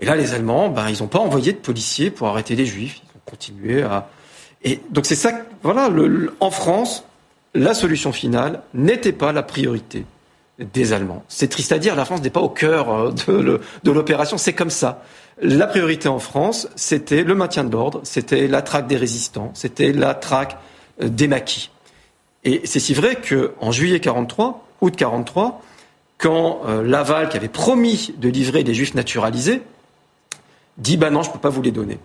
Et 0.01 0.07
là, 0.07 0.17
les 0.17 0.35
Allemands, 0.35 0.69
ben, 0.69 0.89
ils 0.89 1.03
n'ont 1.03 1.09
pas 1.09 1.19
envoyé 1.19 1.53
de 1.53 1.59
policiers 1.59 2.11
pour 2.11 2.29
arrêter 2.29 2.55
les 2.55 2.67
Juifs. 2.67 3.01
Ils 3.03 3.17
ont 3.17 3.23
continué 3.25 3.83
à. 3.83 4.09
Et 4.65 4.81
donc 4.91 5.07
c'est 5.07 5.15
ça. 5.15 5.33
Voilà, 5.63 5.91
en 6.41 6.51
France, 6.51 7.05
la 7.55 7.75
solution 7.75 8.13
finale 8.13 8.63
n'était 8.75 9.13
pas 9.13 9.33
la 9.33 9.43
priorité 9.43 10.05
des 10.59 10.93
Allemands. 10.93 11.25
C'est 11.29 11.49
triste 11.49 11.73
à 11.73 11.79
dire, 11.79 11.95
la 11.95 12.05
France 12.05 12.23
n'est 12.23 12.31
pas 12.31 12.41
au 12.41 12.49
cœur 12.49 12.93
euh, 12.93 13.61
de 13.85 13.91
l'opération, 13.91 14.39
c'est 14.39 14.53
comme 14.53 14.71
ça. 14.71 15.03
La 15.41 15.67
priorité 15.69 16.09
en 16.09 16.19
France, 16.19 16.69
c'était 16.75 17.23
le 17.23 17.35
maintien 17.35 17.63
de 17.63 17.71
l'ordre, 17.71 18.01
c'était 18.03 18.49
la 18.49 18.63
traque 18.63 18.89
des 18.89 18.97
résistants, 18.97 19.53
c'était 19.55 19.93
la 19.93 20.15
traque 20.15 20.57
euh, 21.01 21.09
des 21.09 21.29
maquis. 21.29 21.71
Et 22.45 22.63
c'est 22.65 22.81
si 22.81 22.95
vrai 22.95 23.17
qu'en 23.17 23.71
juillet 23.71 24.01
43, 24.01 24.67
août 24.81 24.97
43, 24.97 25.63
quand 26.19 26.63
euh, 26.67 26.83
Laval, 26.83 27.29
qui 27.29 27.37
avait 27.37 27.49
promis 27.49 28.15
de 28.19 28.29
livrer 28.29 28.65
des 28.65 28.75
juifs 28.75 28.95
naturalisés, 28.95 29.63
dit 30.79 30.97
bah 30.97 31.11
non, 31.11 31.23
je 31.23 31.29
ne 31.29 31.35
peux 31.35 31.41
pas 31.41 31.51
vous 31.51 31.63
les 31.63 31.73
donner. 31.73 31.99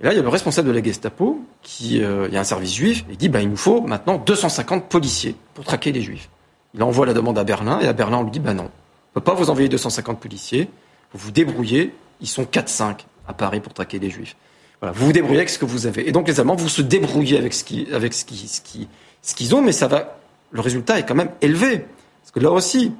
Et 0.00 0.04
là, 0.04 0.12
il 0.12 0.16
y 0.16 0.18
a 0.18 0.22
le 0.22 0.28
responsable 0.28 0.68
de 0.68 0.72
la 0.72 0.82
Gestapo, 0.82 1.40
qui, 1.62 2.02
euh, 2.02 2.26
il 2.28 2.34
y 2.34 2.36
a 2.36 2.40
un 2.40 2.44
service 2.44 2.74
juif, 2.74 3.04
et 3.10 3.16
dit 3.16 3.28
bah, 3.28 3.42
il 3.42 3.50
nous 3.50 3.56
faut 3.56 3.82
maintenant 3.82 4.18
250 4.18 4.88
policiers 4.88 5.36
pour 5.54 5.64
traquer 5.64 5.92
les 5.92 6.02
juifs. 6.02 6.28
Il 6.74 6.82
envoie 6.82 7.06
la 7.06 7.14
demande 7.14 7.38
à 7.38 7.44
Berlin, 7.44 7.80
et 7.80 7.86
à 7.86 7.92
Berlin, 7.92 8.18
on 8.18 8.22
lui 8.24 8.30
dit 8.30 8.40
bah 8.40 8.54
non, 8.54 8.64
on 8.64 8.66
ne 8.66 9.14
peut 9.14 9.20
pas 9.20 9.34
vous 9.34 9.50
envoyer 9.50 9.68
250 9.68 10.18
policiers, 10.18 10.68
vous 11.12 11.26
vous 11.26 11.30
débrouillez, 11.30 11.92
ils 12.20 12.28
sont 12.28 12.44
4-5 12.44 13.00
à 13.28 13.34
Paris 13.34 13.60
pour 13.60 13.74
traquer 13.74 13.98
les 13.98 14.10
juifs. 14.10 14.36
Voilà, 14.80 14.92
vous 14.92 15.06
vous 15.06 15.12
débrouillez 15.12 15.38
avec 15.38 15.50
ce 15.50 15.58
que 15.58 15.64
vous 15.64 15.86
avez. 15.86 16.08
Et 16.08 16.12
donc 16.12 16.26
les 16.26 16.40
Allemands, 16.40 16.56
vous 16.56 16.68
se 16.68 16.82
débrouillez 16.82 17.38
avec 17.38 17.52
ce 17.52 17.62
qu'ils 17.62 17.94
avec 17.94 18.14
ce 18.14 19.54
ont, 19.54 19.62
mais 19.62 19.72
ça 19.72 19.86
va, 19.86 20.18
le 20.50 20.60
résultat 20.60 20.98
est 20.98 21.06
quand 21.06 21.14
même 21.14 21.30
élevé. 21.40 21.86
Parce 22.22 22.32
que 22.32 22.40
là 22.40 22.50
aussi, 22.50 22.92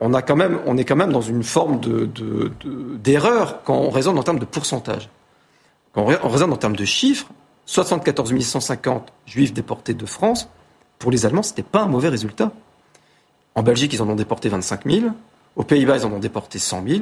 on, 0.00 0.12
est 0.12 0.22
quand 0.84 0.96
même 0.96 1.12
dans 1.12 1.20
une 1.20 1.42
forme 1.42 1.80
d'erreur 3.02 3.46
de, 3.46 3.54
quand 3.64 3.76
on 3.76 3.90
raisonne 3.90 4.18
en 4.18 4.22
termes 4.22 4.38
de 4.38 4.44
pourcentage. 4.44 5.08
Quand 5.92 6.06
on 6.22 6.28
raisonne 6.28 6.52
en 6.52 6.56
termes 6.56 6.76
de 6.76 6.84
chiffres, 6.84 7.26
74 7.66 8.38
150 8.38 9.12
juifs 9.26 9.52
déportés 9.52 9.94
de 9.94 10.06
France, 10.06 10.48
pour 10.98 11.10
les 11.10 11.26
Allemands, 11.26 11.42
ce 11.42 11.50
n'était 11.50 11.62
pas 11.62 11.82
un 11.82 11.86
mauvais 11.86 12.08
résultat. 12.08 12.52
En 13.54 13.62
Belgique, 13.62 13.92
ils 13.92 14.02
en 14.02 14.08
ont 14.08 14.16
déporté 14.16 14.48
25 14.48 14.90
000. 14.90 15.06
Aux 15.56 15.62
Pays-Bas, 15.62 15.98
ils 15.98 16.06
en 16.06 16.12
ont 16.12 16.18
déporté 16.18 16.58
100 16.58 16.84
000. 16.86 17.00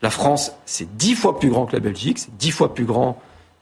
La 0.00 0.10
France, 0.10 0.52
c'est 0.64 0.96
dix 0.96 1.14
fois 1.14 1.38
plus 1.38 1.50
grand 1.50 1.66
que 1.66 1.74
la 1.74 1.80
Belgique, 1.80 2.18
c'est 2.18 2.36
dix 2.36 2.52
fois 2.52 2.74
plus 2.74 2.84
grand 2.84 3.20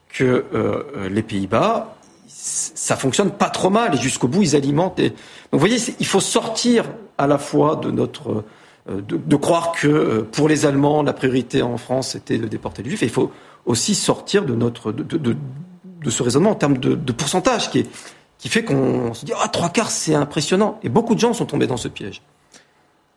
que 0.09 0.45
euh, 0.53 1.09
les 1.09 1.23
Pays-Bas. 1.23 1.95
Ça 2.27 2.95
fonctionne 2.95 3.31
pas 3.31 3.49
trop 3.49 3.69
mal 3.69 3.95
et 3.95 3.97
jusqu'au 3.97 4.27
bout, 4.27 4.43
ils 4.43 4.55
alimentent. 4.55 4.97
Donc, 4.97 5.13
vous 5.51 5.59
voyez, 5.59 5.77
il 5.99 6.05
faut 6.05 6.19
sortir 6.19 6.85
à 7.17 7.25
la 7.25 7.39
fois 7.39 7.75
de 7.77 7.89
notre 7.89 8.43
euh, 8.89 9.01
de, 9.01 9.35
croire 9.35 9.71
que 9.71 9.87
euh, 9.87 10.21
pour 10.23 10.47
les 10.47 10.65
Allemands, 10.65 11.03
la 11.03 11.13
priorité 11.13 11.61
en 11.61 11.77
France 11.77 12.15
était 12.15 12.37
de 12.37 12.47
déporter 12.47 12.83
les 12.83 12.89
Juifs. 12.89 13.01
Il 13.01 13.09
faut 13.09 13.31
aussi 13.65 13.95
sortir 13.95 14.45
de, 14.45 14.55
notre, 14.55 14.91
de, 14.91 15.35
ce 16.09 16.23
raisonnement 16.23 16.51
en 16.51 16.55
termes 16.55 16.77
de, 16.77 17.11
pourcentage 17.11 17.69
qui 17.69 17.85
fait 18.47 18.63
qu'on 18.63 19.13
se 19.13 19.25
dit 19.25 19.33
ah 19.37 19.47
trois 19.49 19.69
quarts 19.69 19.91
c'est 19.91 20.15
impressionnant. 20.15 20.79
Et 20.83 20.89
beaucoup 20.89 21.15
de 21.15 21.19
gens 21.19 21.33
sont 21.33 21.45
tombés 21.45 21.67
dans 21.67 21.77
ce 21.77 21.87
piège. 21.87 22.21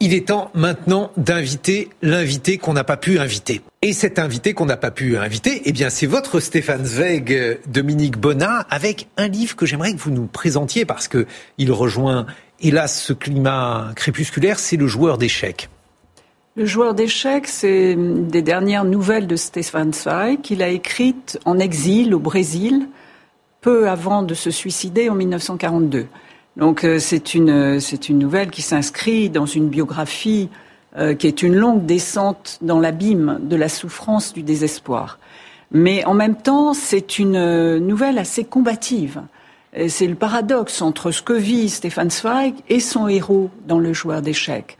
Il 0.00 0.14
est 0.14 0.28
temps 0.28 0.50
maintenant 0.54 1.10
d'inviter 1.16 1.90
l'invité 2.02 2.58
qu'on 2.58 2.72
n'a 2.72 2.84
pas 2.84 2.96
pu 2.96 3.18
inviter. 3.18 3.60
Et 3.82 3.94
cet 3.94 4.18
invité 4.18 4.52
qu'on 4.52 4.66
n'a 4.66 4.76
pas 4.76 4.90
pu 4.90 5.16
inviter, 5.16 5.62
eh 5.64 5.72
bien, 5.72 5.88
c'est 5.88 6.06
votre 6.06 6.38
Stéphane 6.38 6.84
Zweig, 6.84 7.58
Dominique 7.66 8.18
Bonnat, 8.18 8.66
avec 8.68 9.08
un 9.16 9.26
livre 9.26 9.56
que 9.56 9.64
j'aimerais 9.64 9.94
que 9.94 9.98
vous 9.98 10.10
nous 10.10 10.26
présentiez 10.26 10.84
parce 10.84 11.08
que 11.08 11.26
il 11.56 11.72
rejoint 11.72 12.26
hélas, 12.60 13.02
ce 13.02 13.14
climat 13.14 13.92
crépusculaire, 13.96 14.58
c'est 14.58 14.76
le 14.76 14.86
joueur 14.86 15.16
d'échecs. 15.16 15.70
Le 16.56 16.66
joueur 16.66 16.92
d'échecs, 16.92 17.46
c'est 17.46 17.96
des 17.96 18.42
dernières 18.42 18.84
nouvelles 18.84 19.26
de 19.26 19.36
Stéphane 19.36 19.94
Zweig 19.94 20.42
qu'il 20.42 20.62
a 20.62 20.68
écrites 20.68 21.40
en 21.46 21.58
exil 21.58 22.14
au 22.14 22.18
Brésil, 22.18 22.86
peu 23.62 23.88
avant 23.88 24.22
de 24.22 24.34
se 24.34 24.50
suicider 24.50 25.08
en 25.08 25.14
1942. 25.14 26.06
Donc 26.58 26.84
euh, 26.84 26.98
une, 27.34 27.80
c'est 27.80 28.10
une 28.10 28.18
nouvelle 28.18 28.50
qui 28.50 28.60
s'inscrit 28.60 29.30
dans 29.30 29.46
une 29.46 29.68
biographie 29.68 30.50
euh, 30.96 31.14
qui 31.14 31.26
est 31.26 31.42
une 31.42 31.54
longue 31.54 31.86
descente 31.86 32.58
dans 32.62 32.78
l'abîme 32.78 33.38
de 33.42 33.56
la 33.56 33.68
souffrance, 33.68 34.32
du 34.32 34.42
désespoir. 34.42 35.18
Mais 35.72 36.04
en 36.04 36.14
même 36.14 36.36
temps, 36.36 36.74
c'est 36.74 37.18
une 37.18 37.78
nouvelle 37.78 38.18
assez 38.18 38.44
combative. 38.44 39.22
C'est 39.86 40.08
le 40.08 40.16
paradoxe 40.16 40.82
entre 40.82 41.12
ce 41.12 41.22
que 41.22 41.32
vit 41.32 41.68
Stéphane 41.68 42.10
Zweig 42.10 42.54
et 42.68 42.80
son 42.80 43.06
héros 43.06 43.50
dans 43.68 43.78
le 43.78 43.92
joueur 43.92 44.20
d'échecs. 44.20 44.76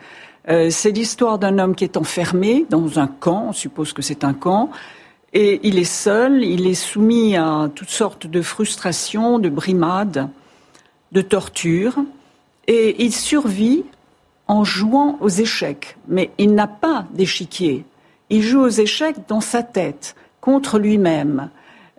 Euh, 0.49 0.71
c'est 0.71 0.91
l'histoire 0.91 1.39
d'un 1.39 1.59
homme 1.59 1.75
qui 1.75 1.85
est 1.85 1.97
enfermé 1.97 2.67
dans 2.71 2.99
un 2.99 3.07
camp, 3.07 3.47
on 3.49 3.53
suppose 3.53 3.93
que 3.93 4.03
c'est 4.03 4.25
un 4.25 4.33
camp, 4.33 4.71
et 5.33 5.61
il 5.63 5.79
est 5.79 5.85
seul, 5.85 6.43
il 6.43 6.67
est 6.67 6.75
soumis 6.75 7.37
à 7.37 7.71
toutes 7.75 7.91
sortes 7.91 8.27
de 8.27 8.43
frustrations, 8.43 9.39
de 9.39 9.49
brimades, 9.49 10.29
de 11.13 11.21
tortures, 11.21 11.97
et 12.67 13.05
il 13.05 13.13
survit 13.13 13.85
en 14.51 14.65
jouant 14.65 15.17
aux 15.21 15.29
échecs. 15.29 15.97
Mais 16.09 16.33
il 16.37 16.57
n'a 16.57 16.67
pas 16.67 17.07
d'échiquier. 17.13 17.85
Il 18.31 18.43
joue 18.43 18.61
aux 18.61 18.69
échecs 18.69 19.17
dans 19.29 19.41
sa 19.41 19.63
tête, 19.63 20.17
contre 20.41 20.81
lui-même. 20.81 21.51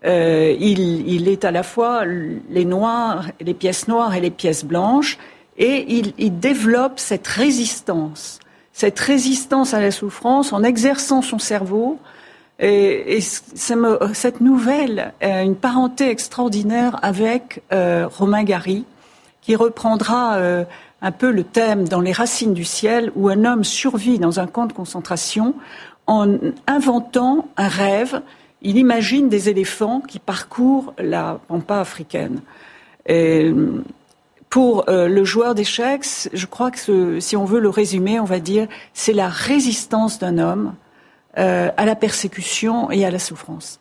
Euh, 0.04 0.54
il, 0.60 1.30
est 1.30 1.46
à 1.46 1.52
la 1.52 1.64
fois 1.64 2.04
les 2.06 2.66
noirs, 2.66 3.28
les 3.40 3.54
pièces 3.54 3.88
noires 3.88 4.16
et 4.16 4.20
les 4.20 4.32
pièces 4.32 4.66
blanches, 4.66 5.18
et 5.58 5.86
il, 6.18 6.40
développe 6.40 7.00
cette 7.00 7.28
résistance, 7.28 8.40
cette 8.74 9.00
résistance 9.00 9.74
à 9.74 9.80
la 9.80 9.92
souffrance 9.92 10.52
en 10.52 10.62
exerçant 10.64 11.22
son 11.22 11.40
cerveau. 11.40 12.00
Et, 12.60 13.20
cette 13.22 14.42
nouvelle 14.42 15.14
a 15.22 15.42
une 15.42 15.56
parenté 15.56 16.10
extraordinaire 16.10 17.00
avec 17.02 17.62
euh, 17.72 18.08
Romain 18.08 18.44
Gary, 18.44 18.84
qui 19.42 19.56
reprendra 19.56 20.36
euh, 20.36 20.66
un 21.02 21.12
peu 21.12 21.32
le 21.32 21.44
thème 21.44 21.88
dans 21.88 22.02
Les 22.02 22.12
Racines 22.12 22.54
du 22.54 22.64
ciel, 22.64 23.12
où 23.16 23.30
un 23.30 23.46
homme 23.46 23.64
survit 23.64 24.20
dans 24.20 24.40
un 24.40 24.48
camp 24.48 24.66
de 24.66 24.74
concentration 24.74 25.56
en 26.08 26.38
inventant 26.68 27.48
un 27.58 27.68
rêve 27.68 28.22
il 28.62 28.78
imagine 28.78 29.30
des 29.30 29.50
éléphants 29.50 30.02
qui 30.02 30.20
parcourent 30.20 30.94
la 30.98 31.40
pampa 31.48 31.80
africaine. 31.80 32.42
Pour 34.50 34.90
euh, 34.90 35.08
le 35.08 35.24
joueur 35.24 35.56
d'échecs, 35.56 36.30
je 36.34 36.46
crois 36.46 36.72
que 36.72 37.20
si 37.20 37.38
on 37.38 37.46
veut 37.46 37.60
le 37.62 37.70
résumer, 37.70 38.20
on 38.20 38.26
va 38.26 38.40
dire 38.40 38.68
c'est 38.94 39.14
la 39.14 39.30
résistance 39.30 40.20
d'un 40.20 40.38
homme 40.38 40.76
euh, 41.38 41.72
à 41.78 41.86
la 41.86 41.96
persécution 41.96 42.92
et 42.92 43.06
à 43.06 43.12
la 43.12 43.20
souffrance. 43.20 43.80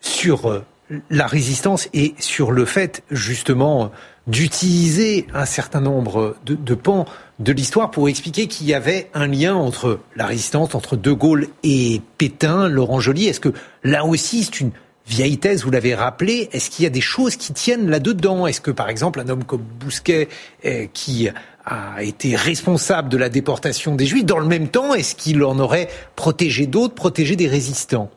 Sur 0.00 0.46
euh, 0.46 0.64
la 1.08 1.26
résistance 1.26 1.88
et 1.92 2.14
sur 2.18 2.50
le 2.50 2.64
fait 2.64 3.02
justement 3.10 3.90
d'utiliser 4.26 5.26
un 5.34 5.44
certain 5.44 5.80
nombre 5.80 6.36
de, 6.44 6.74
pans 6.74 7.06
de 7.38 7.52
l'histoire 7.52 7.90
pour 7.90 8.08
expliquer 8.08 8.46
qu'il 8.46 8.66
y 8.66 8.74
avait 8.74 9.08
un 9.14 9.26
lien 9.26 9.54
entre 9.54 10.00
la 10.14 10.26
résistance 10.26 10.74
entre 10.74 10.96
De 10.96 11.12
Gaulle 11.12 11.48
et 11.62 12.00
Pétain, 12.18 12.68
Laurent 12.68 13.00
Joly. 13.00 13.26
Est-ce 13.26 13.40
que 13.40 13.52
là 13.82 14.04
aussi 14.04 14.44
c'est 14.44 14.60
une 14.60 14.72
vieille 15.06 15.38
thèse, 15.38 15.64
vous 15.64 15.70
l'avez 15.70 15.94
rappelé? 15.94 16.48
Est-ce 16.52 16.70
qu'il 16.70 16.84
y 16.84 16.86
a 16.86 16.90
des 16.90 17.00
choses 17.00 17.36
qui 17.36 17.52
tiennent 17.52 17.90
là-dedans? 17.90 18.46
Est-ce 18.46 18.60
que, 18.60 18.70
par 18.70 18.88
exemple, 18.88 19.18
un 19.18 19.28
homme 19.28 19.42
comme 19.42 19.62
Bousquet, 19.62 20.28
euh, 20.64 20.86
qui 20.92 21.28
a 21.66 22.02
été 22.02 22.36
responsable 22.36 23.08
de 23.08 23.16
la 23.16 23.28
déportation 23.28 23.96
des 23.96 24.06
Juifs, 24.06 24.24
dans 24.24 24.38
le 24.38 24.46
même 24.46 24.68
temps, 24.68 24.94
est-ce 24.94 25.16
qu'il 25.16 25.42
en 25.42 25.58
aurait 25.58 25.88
protégé 26.14 26.66
d'autres, 26.66 26.94
protégé 26.94 27.34
des 27.34 27.48
résistants? 27.48 28.10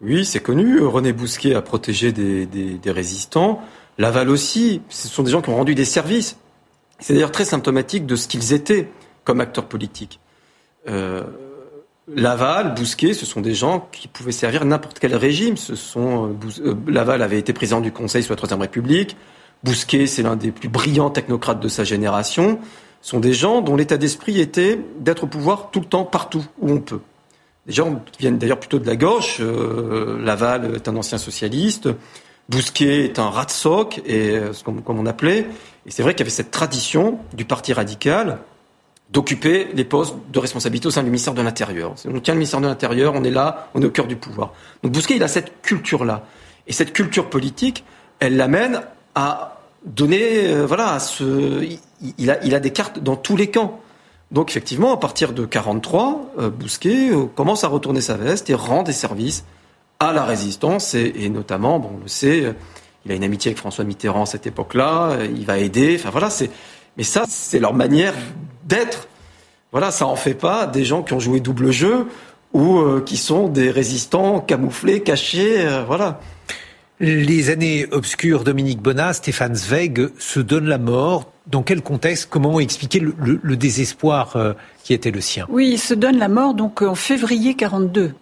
Oui, 0.00 0.24
c'est 0.24 0.40
connu. 0.40 0.80
René 0.80 1.12
Bousquet 1.12 1.54
a 1.54 1.62
protégé 1.62 2.12
des, 2.12 2.78
résistants. 2.86 3.60
Laval 3.98 4.30
aussi. 4.30 4.80
Ce 4.88 5.08
sont 5.08 5.22
des 5.22 5.30
gens 5.30 5.42
qui 5.42 5.50
ont 5.50 5.56
rendu 5.56 5.74
des 5.74 5.84
services. 5.84 6.36
C'est 6.98 7.14
d'ailleurs 7.14 7.32
très 7.32 7.44
symptomatique 7.44 8.06
de 8.06 8.16
ce 8.16 8.28
qu'ils 8.28 8.52
étaient 8.52 8.88
comme 9.24 9.40
acteurs 9.40 9.66
politiques. 9.66 10.20
Euh, 10.88 11.24
Laval, 12.08 12.74
Bousquet, 12.74 13.12
ce 13.12 13.26
sont 13.26 13.40
des 13.40 13.54
gens 13.54 13.88
qui 13.92 14.08
pouvaient 14.08 14.32
servir 14.32 14.64
n'importe 14.64 14.98
quel 14.98 15.14
régime. 15.14 15.54
Euh, 15.96 16.28
euh, 16.64 16.74
Laval 16.86 17.22
avait 17.22 17.38
été 17.38 17.52
président 17.52 17.80
du 17.80 17.92
Conseil 17.92 18.22
sous 18.22 18.32
la 18.32 18.36
Troisième 18.36 18.60
République. 18.60 19.16
Bousquet, 19.62 20.06
c'est 20.06 20.22
l'un 20.22 20.36
des 20.36 20.50
plus 20.50 20.68
brillants 20.68 21.10
technocrates 21.10 21.60
de 21.60 21.68
sa 21.68 21.84
génération. 21.84 22.58
Ce 23.02 23.10
sont 23.10 23.20
des 23.20 23.34
gens 23.34 23.60
dont 23.60 23.76
l'état 23.76 23.98
d'esprit 23.98 24.40
était 24.40 24.80
d'être 24.98 25.24
au 25.24 25.26
pouvoir 25.26 25.70
tout 25.70 25.80
le 25.80 25.86
temps, 25.86 26.04
partout 26.04 26.44
où 26.60 26.70
on 26.70 26.80
peut. 26.80 27.00
Des 27.66 27.72
gens 27.72 28.02
viennent 28.18 28.38
d'ailleurs 28.38 28.60
plutôt 28.60 28.78
de 28.78 28.86
la 28.86 28.96
gauche. 28.96 29.38
Euh, 29.40 30.22
Laval 30.22 30.74
est 30.76 30.88
un 30.88 30.96
ancien 30.96 31.18
socialiste. 31.18 31.88
Bousquet 32.48 33.04
est 33.04 33.18
un 33.18 33.30
rat 33.30 33.48
soc, 33.48 34.00
et, 34.06 34.40
comme, 34.64 34.82
comme 34.82 34.98
on 34.98 35.06
appelait. 35.06 35.46
Et 35.86 35.90
c'est 35.90 36.02
vrai 36.02 36.14
qu'il 36.14 36.20
y 36.20 36.22
avait 36.22 36.30
cette 36.30 36.50
tradition 36.50 37.20
du 37.32 37.44
parti 37.44 37.72
radical 37.72 38.38
d'occuper 39.10 39.68
les 39.74 39.84
postes 39.84 40.14
de 40.32 40.38
responsabilité 40.38 40.86
au 40.86 40.90
sein 40.90 41.02
du 41.02 41.10
ministère 41.10 41.34
de 41.34 41.42
l'Intérieur. 41.42 41.94
On 42.06 42.20
tient 42.20 42.34
le 42.34 42.38
ministère 42.38 42.60
de 42.60 42.66
l'Intérieur, 42.66 43.14
on 43.14 43.24
est 43.24 43.30
là, 43.30 43.68
on 43.74 43.82
est 43.82 43.86
au 43.86 43.90
cœur 43.90 44.06
du 44.06 44.16
pouvoir. 44.16 44.52
Donc 44.82 44.92
Bousquet, 44.92 45.16
il 45.16 45.22
a 45.22 45.28
cette 45.28 45.62
culture-là. 45.62 46.24
Et 46.66 46.72
cette 46.72 46.92
culture 46.92 47.28
politique, 47.28 47.84
elle 48.20 48.36
l'amène 48.36 48.82
à 49.14 49.60
donner, 49.84 50.48
euh, 50.48 50.66
voilà, 50.66 50.98
il 52.18 52.30
a 52.30 52.60
des 52.60 52.70
cartes 52.70 53.00
dans 53.00 53.16
tous 53.16 53.36
les 53.36 53.50
camps. 53.50 53.80
Donc 54.30 54.50
effectivement, 54.50 54.92
à 54.92 54.96
partir 54.96 55.32
de 55.32 55.44
43, 55.44 56.32
euh, 56.38 56.50
Bousquet 56.50 57.10
euh, 57.10 57.26
commence 57.34 57.64
à 57.64 57.68
retourner 57.68 58.00
sa 58.00 58.16
veste 58.16 58.50
et 58.50 58.54
rend 58.54 58.82
des 58.82 58.92
services 58.92 59.44
à 59.98 60.12
la 60.12 60.24
résistance 60.24 60.94
et, 60.94 61.12
et, 61.16 61.28
notamment, 61.28 61.78
bon, 61.78 61.90
on 61.98 62.02
le 62.02 62.08
sait, 62.08 62.54
il 63.04 63.12
a 63.12 63.14
une 63.14 63.24
amitié 63.24 63.50
avec 63.50 63.58
François 63.58 63.84
Mitterrand 63.84 64.22
à 64.22 64.26
cette 64.26 64.46
époque-là, 64.46 65.18
il 65.24 65.44
va 65.44 65.58
aider. 65.58 65.96
Enfin 65.98 66.10
voilà, 66.10 66.30
c'est 66.30 66.50
mais 66.96 67.04
ça, 67.04 67.24
c'est 67.28 67.58
leur 67.58 67.74
manière 67.74 68.14
d'être. 68.64 69.08
Voilà, 69.72 69.90
ça 69.90 70.06
en 70.06 70.16
fait 70.16 70.34
pas 70.34 70.66
des 70.66 70.84
gens 70.84 71.02
qui 71.02 71.12
ont 71.12 71.20
joué 71.20 71.40
double 71.40 71.70
jeu 71.70 72.06
ou 72.52 72.78
euh, 72.78 73.00
qui 73.00 73.16
sont 73.16 73.48
des 73.48 73.70
résistants 73.70 74.40
camouflés, 74.40 75.00
cachés, 75.02 75.66
euh, 75.66 75.84
voilà. 75.86 76.20
Les 77.00 77.50
années 77.50 77.86
obscures, 77.92 78.44
Dominique 78.44 78.80
Bonnat, 78.80 79.14
Stéphane 79.14 79.54
Zweig 79.54 80.10
se 80.18 80.38
donnent 80.38 80.68
la 80.68 80.78
mort. 80.78 81.32
Dans 81.46 81.62
quel 81.62 81.82
contexte 81.82 82.28
Comment 82.30 82.60
expliquer 82.60 83.00
le, 83.00 83.56
désespoir 83.56 84.36
euh, 84.36 84.52
qui 84.84 84.92
était 84.92 85.10
le 85.10 85.20
sien? 85.20 85.46
Oui, 85.48 85.70
il 85.72 85.78
se 85.78 85.94
donne 85.94 86.18
la 86.18 86.28
mort 86.28 86.54
donc 86.54 86.82
en 86.82 86.94
février 86.94 87.54
42. 87.54 88.12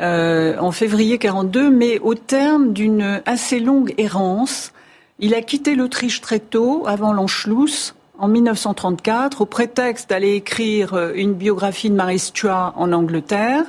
en 0.00 0.72
février 0.72 1.18
42, 1.18 1.70
mais 1.70 1.98
au 2.00 2.14
terme 2.14 2.72
d'une 2.72 3.22
assez 3.26 3.60
longue 3.60 3.94
errance. 3.98 4.72
Il 5.18 5.34
a 5.34 5.42
quitté 5.42 5.74
l'Autriche 5.74 6.20
très 6.20 6.40
tôt, 6.40 6.84
avant 6.86 7.12
l'Anschluss, 7.12 7.94
en 8.18 8.28
1934 8.28 9.42
au 9.42 9.46
prétexte 9.46 10.10
d'aller 10.10 10.34
écrire 10.34 10.94
euh, 10.94 11.12
une 11.14 11.34
biographie 11.34 11.90
de 11.90 11.94
Marie 11.94 12.18
Stuart 12.18 12.74
en 12.76 12.92
Angleterre, 12.92 13.64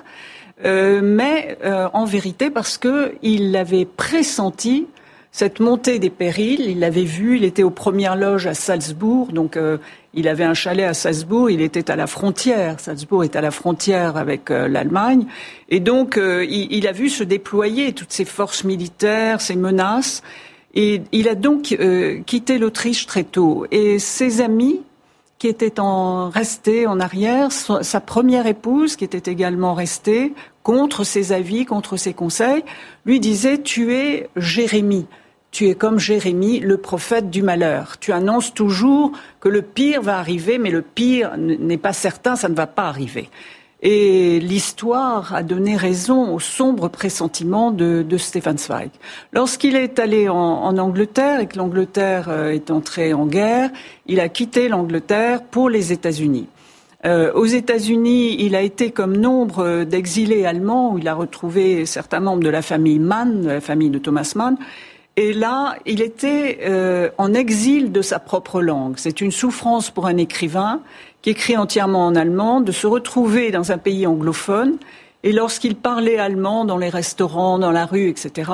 euh, 0.66 1.02
mais 1.04 1.58
euh, 1.64 1.88
en 1.94 2.06
vérité 2.06 2.50
parce 2.50 2.78
qu'il 2.78 3.56
avait 3.56 3.86
pressenti 3.86 4.88
cette 5.32 5.60
montée 5.60 6.00
des 6.00 6.10
périls, 6.10 6.62
il 6.62 6.80
l'avait 6.80 7.04
vu, 7.04 7.38
il 7.38 7.44
était 7.44 7.64
aux 7.64 7.70
premières 7.70 8.16
loges 8.16 8.48
à 8.48 8.56
Salzbourg, 8.56 9.28
donc 9.28 9.60
il 10.16 10.28
avait 10.28 10.46
un 10.46 10.56
chalet 10.56 10.88
à 10.88 10.96
Salzbourg, 10.96 11.52
il 11.52 11.62
était 11.62 11.92
à 11.92 11.96
la 11.96 12.08
frontière, 12.08 12.80
Salzbourg 12.80 13.24
est 13.24 13.36
à 13.36 13.42
la 13.42 13.52
frontière 13.52 14.18
avec 14.18 14.50
l'Allemagne, 14.50 15.28
et 15.70 15.80
donc 15.80 16.18
il, 16.18 16.74
il, 16.74 16.88
a 16.88 16.92
vu 16.92 17.10
se 17.10 17.24
déployer 17.24 17.94
toutes 17.94 18.14
ces 18.14 18.26
forces 18.26 18.64
militaires, 18.64 19.40
ces 19.40 19.56
menaces, 19.56 20.24
et 20.78 21.02
il 21.12 21.28
a 21.28 21.34
donc 21.34 21.76
euh, 21.80 22.22
quitté 22.24 22.60
l'Autriche 22.60 23.08
très 23.08 23.24
tôt. 23.24 23.66
Et 23.72 23.98
ses 23.98 24.42
amis, 24.42 24.82
qui 25.40 25.48
étaient 25.48 25.80
en, 25.80 26.30
restés 26.30 26.88
en 26.88 27.00
arrière, 27.00 27.52
sa 27.52 28.02
première 28.02 28.48
épouse, 28.48 28.96
qui 28.96 29.04
était 29.04 29.32
également 29.32 29.74
restée, 29.74 30.34
contre 30.64 31.04
ses 31.04 31.32
avis, 31.32 31.66
contre 31.66 31.96
ses 31.96 32.14
conseils, 32.14 32.64
lui 33.06 33.20
disait 33.20 33.60
Tu 33.60 33.94
es 33.94 34.30
Jérémie. 34.36 35.06
Tu 35.52 35.70
es 35.70 35.76
comme 35.76 35.98
Jérémie, 35.98 36.60
le 36.60 36.78
prophète 36.78 37.30
du 37.30 37.42
malheur. 37.42 37.98
Tu 38.00 38.12
annonces 38.12 38.54
toujours 38.54 39.12
que 39.40 39.48
le 39.48 39.62
pire 39.62 40.02
va 40.02 40.18
arriver, 40.18 40.58
mais 40.58 40.72
le 40.72 40.82
pire 40.82 41.38
n'est 41.38 41.78
pas 41.78 41.94
certain, 41.94 42.36
ça 42.36 42.50
ne 42.50 42.56
va 42.56 42.68
pas 42.68 42.88
arriver. 42.88 43.30
Et 43.84 44.40
l'histoire 44.40 45.36
a 45.36 45.44
donné 45.44 45.76
raison 45.76 46.34
au 46.34 46.40
sombre 46.40 46.88
pressentiment 46.88 47.72
de, 47.72 48.06
Stefan 48.18 48.58
Zweig. 48.58 48.90
Lorsqu'il 49.34 49.76
est 49.76 50.00
allé 50.00 50.30
en, 50.30 50.78
Angleterre 50.78 51.40
et 51.40 51.48
que 51.48 51.58
l'Angleterre 51.58 52.28
euh, 52.30 52.52
est 52.52 52.72
entrée 52.72 53.14
en 53.14 53.28
guerre, 53.28 53.70
il 54.08 54.20
a 54.20 54.30
quitté 54.30 54.68
l'Angleterre 54.68 55.44
pour 55.44 55.70
les 55.70 55.94
États-Unis. 55.94 56.48
Euh, 57.06 57.32
aux 57.34 57.46
États-Unis, 57.46 58.36
il 58.40 58.56
a 58.56 58.62
été 58.62 58.90
comme 58.90 59.16
nombre 59.16 59.84
d'exilés 59.84 60.46
allemands, 60.46 60.94
où 60.94 60.98
il 60.98 61.08
a 61.08 61.14
retrouvé 61.14 61.86
certains 61.86 62.20
membres 62.20 62.44
de 62.44 62.50
la 62.50 62.64
famille 62.64 63.00
Mann, 63.00 63.42
de 63.44 63.50
la 63.50 63.62
famille 63.62 63.92
de 63.92 64.00
Thomas 64.00 64.34
Mann. 64.36 64.58
Et 65.20 65.34
là, 65.34 65.76
il 65.88 66.04
était 66.04 66.60
euh, 66.62 67.10
en 67.18 67.34
exil 67.34 67.92
de 67.92 68.04
sa 68.04 68.20
propre 68.20 68.62
langue. 68.62 68.94
C'est 68.98 69.20
une 69.20 69.32
souffrance 69.32 69.90
pour 69.90 70.06
un 70.06 70.18
écrivain 70.18 70.82
qui 71.28 71.32
écrit 71.32 71.58
entièrement 71.58 72.06
en 72.06 72.16
allemand, 72.16 72.62
de 72.62 72.72
se 72.72 72.88
retrouver 72.88 73.52
dans 73.52 73.74
un 73.74 73.78
pays 73.78 74.08
anglophone. 74.08 74.78
Et 75.24 75.34
lorsqu'il 75.34 75.76
parlait 75.76 76.20
allemand 76.20 76.64
dans 76.64 76.78
les 76.78 76.88
restaurants, 76.88 77.60
dans 77.60 77.74
la 77.74 77.86
rue, 77.86 78.08
etc., 78.08 78.50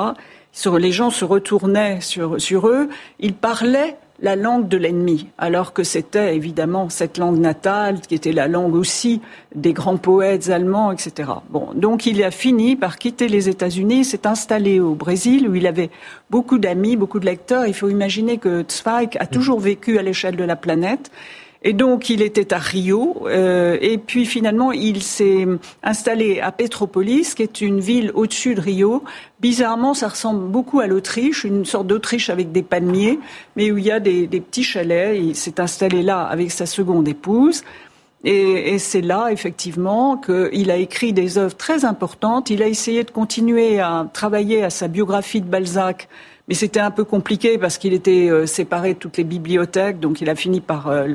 les 0.80 0.90
gens 0.90 1.10
se 1.10 1.24
retournaient 1.24 2.00
sur, 2.00 2.66
eux, 2.66 2.88
il 3.20 3.34
parlait 3.34 3.96
la 4.18 4.34
langue 4.34 4.66
de 4.66 4.76
l'ennemi, 4.76 5.28
alors 5.38 5.72
que 5.72 5.84
c'était 5.84 6.34
évidemment 6.34 6.88
cette 6.88 7.16
langue 7.16 7.38
natale, 7.38 8.00
qui 8.00 8.16
était 8.16 8.32
la 8.32 8.48
langue 8.48 8.74
aussi 8.74 9.20
des 9.54 9.72
grands 9.72 9.96
poètes 9.96 10.48
allemands, 10.48 10.90
etc. 10.90 11.30
Bon, 11.50 11.68
donc 11.76 12.06
il 12.06 12.24
a 12.24 12.32
fini 12.32 12.74
par 12.74 12.98
quitter 12.98 13.28
les 13.28 13.48
États-Unis, 13.48 14.04
s'est 14.04 14.26
installé 14.26 14.80
au 14.80 14.96
Brésil, 14.96 15.48
où 15.48 15.54
il 15.54 15.68
avait 15.68 15.90
beaucoup 16.28 16.58
d'amis, 16.58 16.96
beaucoup 16.96 17.20
de 17.20 17.26
lecteurs. 17.26 17.66
Il 17.66 17.74
faut 17.74 17.88
imaginer 17.88 18.38
que 18.38 18.64
Zweig 18.68 19.16
a 19.20 19.26
toujours 19.26 19.60
vécu 19.60 19.96
à 19.96 20.02
l'échelle 20.02 20.34
de 20.34 20.42
la 20.44 20.56
planète. 20.56 21.12
Et 21.66 21.72
donc, 21.72 22.10
il 22.10 22.20
était 22.20 22.52
à 22.52 22.58
Rio. 22.58 23.26
Euh, 23.26 23.78
et 23.80 23.96
puis, 23.96 24.26
finalement, 24.26 24.70
il 24.70 25.02
s'est 25.02 25.46
installé 25.82 26.38
à 26.40 26.52
Petropolis, 26.52 27.34
qui 27.34 27.42
est 27.42 27.62
une 27.62 27.80
ville 27.80 28.12
au-dessus 28.14 28.54
de 28.54 28.60
Rio. 28.60 29.02
Bizarrement, 29.40 29.94
ça 29.94 30.08
ressemble 30.08 30.46
beaucoup 30.46 30.80
à 30.80 30.86
l'Autriche, 30.86 31.44
une 31.44 31.64
sorte 31.64 31.86
d'Autriche 31.86 32.28
avec 32.28 32.52
des 32.52 32.62
palmiers, 32.62 33.18
mais 33.56 33.70
où 33.70 33.78
il 33.78 33.86
y 33.86 33.90
a 33.90 33.98
des, 33.98 34.26
des 34.26 34.40
petits 34.40 34.62
chalets. 34.62 35.18
Il 35.18 35.34
s'est 35.34 35.58
installé 35.58 36.02
là 36.02 36.20
avec 36.20 36.50
sa 36.50 36.66
seconde 36.66 37.08
épouse. 37.08 37.64
Et, 38.24 38.74
et 38.74 38.78
c'est 38.78 39.00
là, 39.00 39.30
effectivement, 39.30 40.18
qu'il 40.18 40.70
a 40.70 40.76
écrit 40.76 41.14
des 41.14 41.38
œuvres 41.38 41.56
très 41.56 41.86
importantes. 41.86 42.50
Il 42.50 42.62
a 42.62 42.68
essayé 42.68 43.04
de 43.04 43.10
continuer 43.10 43.80
à 43.80 44.06
travailler 44.12 44.62
à 44.62 44.68
sa 44.68 44.86
biographie 44.86 45.40
de 45.40 45.48
Balzac 45.48 46.08
mais 46.48 46.54
c'était 46.54 46.80
un 46.80 46.90
peu 46.90 47.04
compliqué 47.04 47.56
parce 47.56 47.78
qu'il 47.78 47.94
était 47.94 48.28
euh, 48.30 48.46
séparé 48.46 48.94
de 48.94 48.98
toutes 48.98 49.16
les 49.16 49.24
bibliothèques, 49.24 49.98
donc 49.98 50.20
il 50.20 50.28
a 50.28 50.34
fini 50.34 50.60
par, 50.60 50.88
euh, 50.88 51.08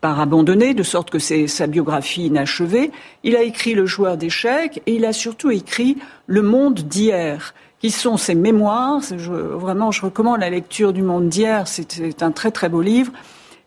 par 0.00 0.20
abandonner, 0.20 0.74
de 0.74 0.82
sorte 0.82 1.10
que 1.10 1.18
c'est 1.18 1.46
sa 1.46 1.66
biographie 1.66 2.26
inachevée. 2.26 2.90
Il 3.22 3.34
a 3.36 3.42
écrit 3.42 3.74
Le 3.74 3.86
joueur 3.86 4.16
d'échecs 4.16 4.82
et 4.86 4.96
il 4.96 5.04
a 5.04 5.12
surtout 5.12 5.50
écrit 5.50 5.96
Le 6.26 6.42
monde 6.42 6.80
d'hier 6.80 7.54
qui 7.80 7.90
sont 7.90 8.16
ses 8.16 8.34
mémoires. 8.34 9.00
Je, 9.16 9.32
vraiment, 9.32 9.90
je 9.90 10.02
recommande 10.02 10.40
la 10.40 10.50
lecture 10.50 10.92
du 10.92 11.02
Monde 11.02 11.28
d'hier. 11.28 11.68
C'est 11.68 12.22
un 12.22 12.30
très 12.30 12.50
très 12.50 12.70
beau 12.70 12.80
livre. 12.80 13.12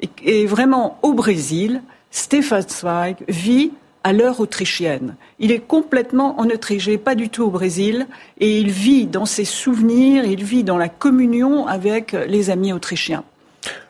Et, 0.02 0.10
et 0.24 0.46
vraiment, 0.48 0.98
au 1.04 1.14
Brésil, 1.14 1.84
Stefan 2.10 2.64
Zweig 2.68 3.18
vit 3.28 3.74
à 4.08 4.13
l'heure 4.13 4.39
autrichienne. 4.39 5.17
Il 5.38 5.52
est 5.52 5.60
complètement 5.60 6.39
en 6.39 6.46
Autriche, 6.46 6.96
pas 6.96 7.13
du 7.13 7.28
tout 7.28 7.43
au 7.43 7.50
Brésil, 7.50 8.08
et 8.39 8.58
il 8.58 8.72
vit 8.72 9.06
dans 9.06 9.26
ses 9.26 9.43
souvenirs, 9.43 10.24
il 10.24 10.46
vit 10.46 10.63
dans 10.63 10.78
la 10.78 10.88
communion 10.88 11.67
avec 11.67 12.13
les 12.13 12.50
amis 12.50 12.72
autrichiens. 12.72 13.26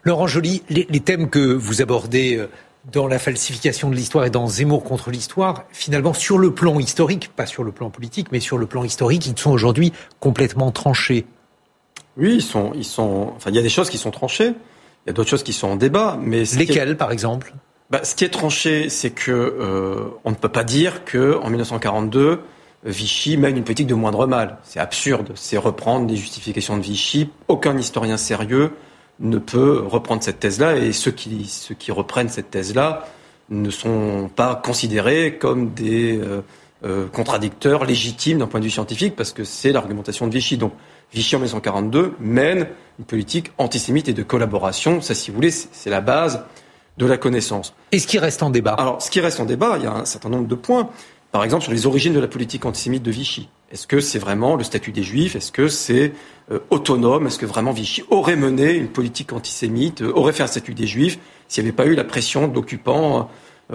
Laurent 0.02 0.26
Joly, 0.26 0.64
les, 0.70 0.86
thèmes 1.02 1.30
que 1.30 1.54
vous 1.54 1.84
abordez 1.84 2.36
euh, 2.36 2.50
dans 2.92 3.06
la 3.06 3.20
falsification 3.20 3.92
de 3.92 3.96
l'histoire 3.96 4.26
et 4.26 4.32
dans 4.32 4.48
Zemmour 4.48 4.84
contre 4.84 5.12
l'histoire, 5.12 5.66
finalement, 5.70 6.16
sur 6.16 6.40
le 6.40 6.52
plan 6.52 6.80
historique, 6.80 7.30
pas 7.36 7.46
sur 7.46 7.64
le 7.64 7.72
plan 7.72 7.92
politique, 7.92 8.30
mais 8.32 8.40
sur 8.40 8.58
le 8.58 8.66
plan 8.66 8.84
historique, 8.84 9.28
ils 9.28 9.38
sont 9.38 9.52
aujourd'hui 9.52 9.94
complètement 10.20 10.72
tranchés. 10.72 11.28
Oui, 12.18 12.38
ils 12.38 12.42
sont, 12.42 12.72
ils 12.74 12.86
sont. 12.86 13.34
Enfin, 13.36 13.52
il 13.52 13.56
y 13.56 13.60
a 13.60 13.62
des 13.62 13.70
choses 13.70 13.92
qui 13.92 14.00
sont 14.00 14.10
tranchées. 14.10 14.48
Il 14.48 15.08
y 15.08 15.10
a 15.12 15.14
d'autres 15.14 15.30
choses 15.30 15.44
qui 15.44 15.54
sont 15.54 15.68
en 15.68 15.76
débat, 15.76 16.18
mais 16.20 16.44
lesquelles, 16.58 16.98
par 16.98 17.12
exemple? 17.12 17.54
Bah, 17.90 18.04
ce 18.04 18.16
qui 18.16 18.26
est 18.26 18.30
tranché, 18.30 18.90
c'est 18.90 19.12
que 19.12 19.32
euh, 19.32 20.10
on 20.26 20.32
ne 20.32 20.36
peut 20.36 20.50
pas 20.50 20.66
dire 20.66 21.06
que 21.06 21.38
en 21.42 21.50
1942, 21.50 22.42
Vichy 22.84 23.38
mène 23.38 23.58
une 23.58 23.64
politique 23.64 23.88
de 23.88 23.96
moindre 23.96 24.28
mal. 24.28 24.58
C'est 24.64 24.80
absurde, 24.80 25.32
c'est 25.36 25.58
reprendre 25.58 26.06
des 26.06 26.18
justifications 26.18 26.78
de 26.78 26.82
Vichy. 26.82 27.30
Aucun 27.48 27.78
historien 27.78 28.18
sérieux 28.18 28.72
ne 29.20 29.38
peut 29.38 29.84
reprendre 29.88 30.22
cette 30.22 30.40
thèse-là, 30.40 30.76
et 30.76 30.92
ceux 30.92 31.12
qui, 31.12 31.46
ceux 31.46 31.76
qui 31.76 31.92
reprennent 31.92 32.30
cette 32.30 32.52
thèse-là 32.52 33.08
ne 33.50 33.70
sont 33.70 34.30
pas 34.36 34.56
considérés 34.56 35.38
comme 35.38 35.74
des 35.74 36.18
euh, 36.18 36.42
euh, 36.86 37.08
contradicteurs 37.08 37.86
légitimes 37.86 38.40
d'un 38.40 38.48
point 38.48 38.60
de 38.60 38.66
vue 38.66 38.72
scientifique, 38.72 39.16
parce 39.16 39.32
que 39.32 39.44
c'est 39.44 39.72
l'argumentation 39.72 40.28
de 40.28 40.34
Vichy. 40.34 40.58
Donc 40.58 40.74
Vichy 41.14 41.36
en 41.36 41.40
1942 41.40 42.16
mène 42.20 42.68
une 43.00 43.06
politique 43.06 43.52
antisémite 43.58 44.10
et 44.10 44.14
de 44.14 44.24
collaboration. 44.24 45.02
Ça, 45.02 45.16
si 45.16 45.32
vous 45.32 45.36
voulez, 45.36 45.52
c'est 45.52 45.90
la 45.90 46.02
base 46.02 46.44
de 46.98 47.06
la 47.06 47.18
connaissance. 47.18 47.74
Et 47.92 48.00
ce 48.00 48.08
qui 48.08 48.20
reste 48.20 48.44
en 48.44 48.50
débat 48.50 48.74
Alors, 48.74 49.02
ce 49.02 49.12
qui 49.12 49.20
reste 49.20 49.40
en 49.40 49.46
débat, 49.46 49.78
il 49.78 49.84
y 49.84 49.88
a 49.88 49.94
un 49.94 50.06
certain 50.06 50.30
nombre 50.30 50.48
de 50.48 50.56
points. 50.56 50.90
Par 51.32 51.44
exemple, 51.44 51.64
sur 51.64 51.72
les 51.72 51.86
origines 51.86 52.14
de 52.14 52.20
la 52.20 52.28
politique 52.28 52.66
antisémite 52.66 53.04
de 53.04 53.12
Vichy. 53.12 53.50
Est-ce 53.72 53.86
que 53.86 54.00
c'est 54.00 54.20
vraiment 54.20 54.56
le 54.56 54.64
statut 54.64 54.92
des 54.92 55.04
Juifs? 55.04 55.36
Est-ce 55.36 55.52
que 55.52 55.68
c'est 55.68 56.14
euh, 56.52 56.60
autonome? 56.70 57.28
Est-ce 57.28 57.38
que 57.38 57.46
vraiment 57.46 57.74
Vichy 57.74 58.04
aurait 58.10 58.38
mené 58.38 58.74
une 58.74 58.88
politique 58.88 59.34
antisémite, 59.34 60.02
euh, 60.02 60.12
aurait 60.14 60.32
fait 60.32 60.44
un 60.44 60.48
statut 60.48 60.74
des 60.74 60.88
Juifs 60.88 61.20
s'il 61.50 61.64
n'y 61.64 61.70
avait 61.70 61.76
pas 61.76 61.86
eu 61.86 61.96
la 61.96 62.06
pression 62.06 62.48
de 62.48 62.56
l'occupant 62.56 63.20
euh, 63.20 63.24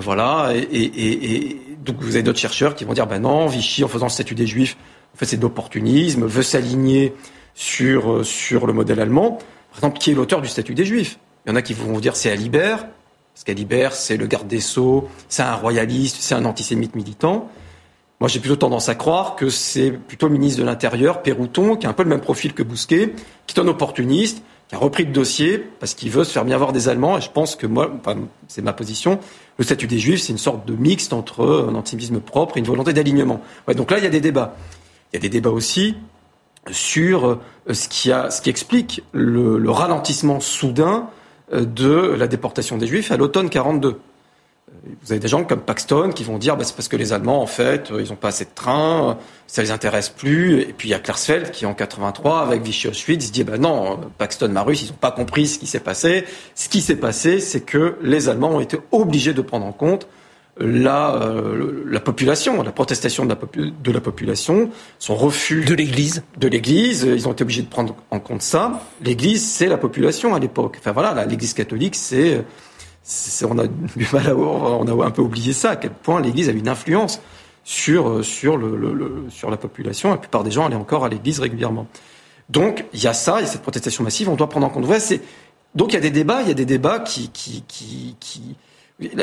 Voilà. 0.00 0.52
Et, 0.54 0.60
et, 0.60 1.34
et, 1.34 1.62
donc 1.84 1.96
vous 2.00 2.14
avez 2.14 2.22
d'autres 2.22 2.38
chercheurs 2.38 2.74
qui 2.74 2.84
vont 2.84 2.94
dire 2.94 3.06
ben 3.06 3.20
non, 3.20 3.46
Vichy 3.46 3.84
en 3.84 3.88
faisant 3.88 4.06
le 4.06 4.10
statut 4.10 4.34
des 4.34 4.46
Juifs, 4.46 4.78
en 5.14 5.18
fait 5.18 5.26
c'est 5.26 5.36
de 5.36 5.42
l'opportunisme, 5.42 6.24
veut 6.24 6.42
s'aligner 6.42 7.12
sur 7.54 8.24
sur 8.24 8.66
le 8.66 8.72
modèle 8.72 8.98
allemand. 8.98 9.38
Par 9.70 9.78
exemple, 9.78 9.98
qui 9.98 10.10
est 10.10 10.14
l'auteur 10.14 10.40
du 10.40 10.48
statut 10.48 10.74
des 10.74 10.86
Juifs? 10.86 11.18
Il 11.44 11.50
y 11.50 11.52
en 11.52 11.56
a 11.56 11.62
qui 11.62 11.74
vont 11.74 11.92
vous 11.92 12.00
dire 12.00 12.16
c'est 12.16 12.30
Alibert, 12.30 12.86
parce 13.34 13.44
qu'Alibert 13.44 13.94
c'est 13.94 14.16
le 14.16 14.26
garde 14.26 14.48
des 14.48 14.60
sceaux, 14.60 15.08
c'est 15.28 15.42
un 15.42 15.54
royaliste, 15.54 16.16
c'est 16.20 16.34
un 16.34 16.44
antisémite 16.44 16.94
militant. 16.94 17.48
Moi, 18.22 18.28
j'ai 18.28 18.38
plutôt 18.38 18.54
tendance 18.54 18.88
à 18.88 18.94
croire 18.94 19.34
que 19.34 19.50
c'est 19.50 19.90
plutôt 19.90 20.28
le 20.28 20.34
ministre 20.34 20.60
de 20.60 20.64
l'Intérieur, 20.64 21.22
Pérouton, 21.22 21.74
qui 21.74 21.88
a 21.88 21.90
un 21.90 21.92
peu 21.92 22.04
le 22.04 22.08
même 22.08 22.20
profil 22.20 22.54
que 22.54 22.62
Bousquet, 22.62 23.14
qui 23.48 23.56
est 23.56 23.60
un 23.60 23.66
opportuniste, 23.66 24.44
qui 24.68 24.76
a 24.76 24.78
repris 24.78 25.04
le 25.04 25.10
dossier 25.10 25.58
parce 25.58 25.94
qu'il 25.94 26.10
veut 26.10 26.22
se 26.22 26.30
faire 26.30 26.44
bien 26.44 26.56
voir 26.56 26.72
des 26.72 26.88
Allemands. 26.88 27.18
Et 27.18 27.20
je 27.20 27.28
pense 27.28 27.56
que 27.56 27.66
moi, 27.66 27.90
c'est 28.46 28.62
ma 28.62 28.72
position, 28.72 29.18
le 29.58 29.64
statut 29.64 29.88
des 29.88 29.98
Juifs, 29.98 30.20
c'est 30.20 30.30
une 30.30 30.38
sorte 30.38 30.64
de 30.68 30.76
mixte 30.76 31.12
entre 31.12 31.66
un 31.68 31.74
antisémitisme 31.74 32.20
propre 32.20 32.58
et 32.58 32.60
une 32.60 32.66
volonté 32.66 32.92
d'alignement. 32.92 33.40
Donc 33.74 33.90
là, 33.90 33.98
il 33.98 34.04
y 34.04 34.06
a 34.06 34.10
des 34.10 34.20
débats. 34.20 34.54
Il 35.12 35.16
y 35.16 35.18
a 35.18 35.20
des 35.20 35.28
débats 35.28 35.50
aussi 35.50 35.96
sur 36.70 37.26
euh, 37.26 37.40
ce 37.72 37.88
qui, 37.88 38.48
explique 38.48 39.02
le, 39.10 39.58
le 39.58 39.70
ralentissement 39.72 40.38
soudain 40.38 41.08
de 41.52 42.14
la 42.18 42.26
déportation 42.26 42.78
des 42.78 42.86
Juifs 42.86 43.12
à 43.12 43.16
l'automne 43.16 43.50
42. 43.50 44.00
Vous 45.02 45.12
avez 45.12 45.20
des 45.20 45.28
gens 45.28 45.44
comme 45.44 45.60
Paxton 45.60 46.10
qui 46.10 46.24
vont 46.24 46.38
dire 46.38 46.56
bah, 46.56 46.64
c'est 46.64 46.74
parce 46.74 46.88
que 46.88 46.96
les 46.96 47.12
Allemands, 47.12 47.40
en 47.40 47.46
fait, 47.46 47.90
euh, 47.90 48.02
ils 48.02 48.08
n'ont 48.08 48.16
pas 48.16 48.28
assez 48.28 48.44
de 48.44 48.50
trains, 48.54 49.18
ça 49.46 49.62
les 49.62 49.70
intéresse 49.70 50.08
plus. 50.08 50.60
Et 50.60 50.72
puis 50.72 50.88
il 50.88 50.92
y 50.92 50.94
a 50.94 50.98
Klarsfeld 50.98 51.50
qui, 51.52 51.66
en 51.66 51.74
83, 51.74 52.40
avec 52.40 52.62
Vichy 52.62 52.88
Auschwitz, 52.88 53.30
dit 53.30 53.44
bah 53.44 53.58
non, 53.58 54.00
Paxton, 54.18 54.48
Marus, 54.48 54.82
ils 54.82 54.88
n'ont 54.88 54.96
pas 54.96 55.12
compris 55.12 55.46
ce 55.46 55.58
qui 55.58 55.66
s'est 55.66 55.80
passé. 55.80 56.24
Ce 56.54 56.68
qui 56.68 56.80
s'est 56.80 56.96
passé, 56.96 57.38
c'est 57.38 57.60
que 57.60 57.96
les 58.02 58.28
Allemands 58.28 58.56
ont 58.56 58.60
été 58.60 58.78
obligés 58.90 59.34
de 59.34 59.42
prendre 59.42 59.66
en 59.66 59.72
compte 59.72 60.08
la, 60.58 61.14
euh, 61.14 61.84
la 61.86 62.00
population, 62.00 62.62
la 62.62 62.72
protestation 62.72 63.24
de 63.24 63.30
la, 63.30 63.38
de 63.82 63.92
la 63.92 64.00
population, 64.00 64.70
son 64.98 65.14
refus 65.14 65.64
de 65.64 65.74
l'Église. 65.74 66.22
De 66.36 66.48
l'Église, 66.48 67.04
ils 67.04 67.26
ont 67.26 67.32
été 67.32 67.42
obligés 67.42 67.62
de 67.62 67.68
prendre 67.68 67.96
en 68.10 68.20
compte 68.20 68.42
ça. 68.42 68.82
L'Église, 69.02 69.46
c'est 69.46 69.66
la 69.66 69.78
population 69.78 70.34
à 70.34 70.38
l'époque. 70.38 70.76
Enfin 70.78 70.92
voilà, 70.92 71.24
l'Église 71.24 71.54
catholique, 71.54 71.96
c'est 71.96 72.44
on 73.44 73.58
a 73.58 73.66
du 73.96 74.06
mal 74.12 74.28
à, 74.28 74.36
on 74.36 75.00
a 75.00 75.06
un 75.06 75.10
peu 75.10 75.22
oublié 75.22 75.52
ça, 75.52 75.70
à 75.70 75.76
quel 75.76 75.90
point 75.90 76.20
l'Église 76.20 76.48
a 76.48 76.52
une 76.52 76.68
influence 76.68 77.20
sur, 77.64 78.24
sur, 78.24 78.56
le, 78.56 79.26
sur 79.30 79.50
la 79.50 79.56
population. 79.56 80.10
La 80.10 80.16
plupart 80.16 80.44
des 80.44 80.50
gens 80.50 80.66
allaient 80.66 80.76
encore 80.76 81.04
à 81.04 81.08
l'Église 81.08 81.40
régulièrement. 81.40 81.86
Donc 82.50 82.84
il 82.92 83.02
y 83.02 83.06
a 83.06 83.14
ça, 83.14 83.36
il 83.38 83.42
y 83.42 83.44
a 83.44 83.48
cette 83.48 83.62
protestation 83.62 84.04
massive, 84.04 84.28
on 84.28 84.36
doit 84.36 84.48
prendre 84.48 84.66
en 84.66 84.70
compte. 84.70 84.84
donc 85.74 85.92
il 85.92 85.94
y 85.94 85.96
a 85.96 86.00
des 86.00 86.10
débats, 86.10 86.42
il 86.42 86.48
y 86.48 86.50
a 86.50 86.54
des 86.54 86.66
débats 86.66 87.00
qui, 87.00 87.30
qui, 87.30 87.64
qui, 87.66 88.16
qui 88.20 88.56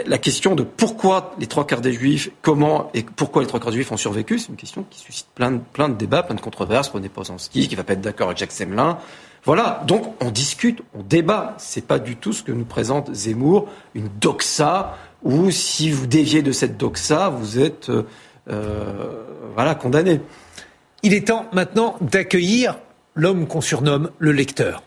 la, 0.06 0.18
question 0.18 0.56
de 0.56 0.63
pourquoi 0.63 1.36
les 1.39 1.48
trois 1.48 1.65
quarts 1.65 1.82
des 1.82 1.94
juifs, 1.94 2.30
comment 2.42 2.89
et 2.94 3.04
pourquoi 3.04 3.42
les 3.42 3.48
trois 3.48 3.60
quarts 3.60 3.72
des 3.72 3.78
juifs 3.78 3.92
ont 3.92 3.98
survécu, 3.98 4.39
c'est 4.39 4.50
une 4.50 4.56
question 4.56 4.86
qui 4.89 5.00
suscite 5.00 5.28
plein 5.34 5.52
de, 5.52 5.94
débats, 5.96 6.24
plein 6.24 6.36
de 6.36 6.42
controverses. 6.42 6.89
Prenez 6.89 7.10
ski 7.38 7.68
qui 7.68 7.76
va 7.76 7.84
pas 7.84 7.94
être 7.94 8.02
d'accord 8.02 8.28
avec 8.28 8.38
Jacques 8.38 8.52
Semelin. 8.52 8.98
Voilà, 9.46 9.84
donc 9.88 10.15
on 10.22 10.32
discute, 10.32 10.82
on 10.94 11.04
débat. 11.04 11.56
C'est 11.58 11.86
pas 11.86 12.00
du 12.00 12.15
tout 12.15 12.34
ce 12.34 12.44
que 12.44 12.52
nous 12.52 12.65
présente 12.65 13.13
Zemmour, 13.13 13.70
une 13.96 14.10
doxa, 14.20 14.98
où 15.24 15.52
si 15.52 15.92
vous 15.92 16.08
déviez 16.08 16.42
de 16.42 16.52
cette 16.52 16.78
doxa, 16.78 17.30
vous 17.30 17.60
êtes 17.60 17.89
euh, 17.89 18.04
euh, 18.50 19.76
condamné. 19.80 20.22
Il 21.04 21.13
est 21.13 21.28
temps 21.28 21.46
maintenant 21.54 21.96
d'accueillir 22.02 22.78
l'homme 23.15 23.48
qu'on 23.48 23.62
surnomme 23.62 24.12
le 24.20 24.32
lecteur. 24.32 24.84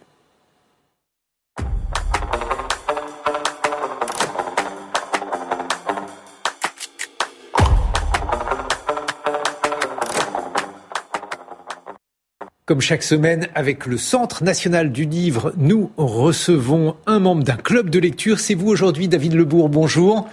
Comme 12.72 12.80
chaque 12.80 13.02
semaine, 13.02 13.48
avec 13.54 13.84
le 13.84 13.98
Centre 13.98 14.42
national 14.42 14.92
du 14.92 15.04
livre, 15.04 15.52
nous 15.58 15.92
recevons 15.98 16.96
un 17.06 17.18
membre 17.18 17.44
d'un 17.44 17.56
club 17.56 17.90
de 17.90 17.98
lecture. 17.98 18.40
C'est 18.40 18.54
vous 18.54 18.68
aujourd'hui, 18.68 19.08
David 19.08 19.34
Lebourg. 19.34 19.68
Bonjour. 19.68 20.26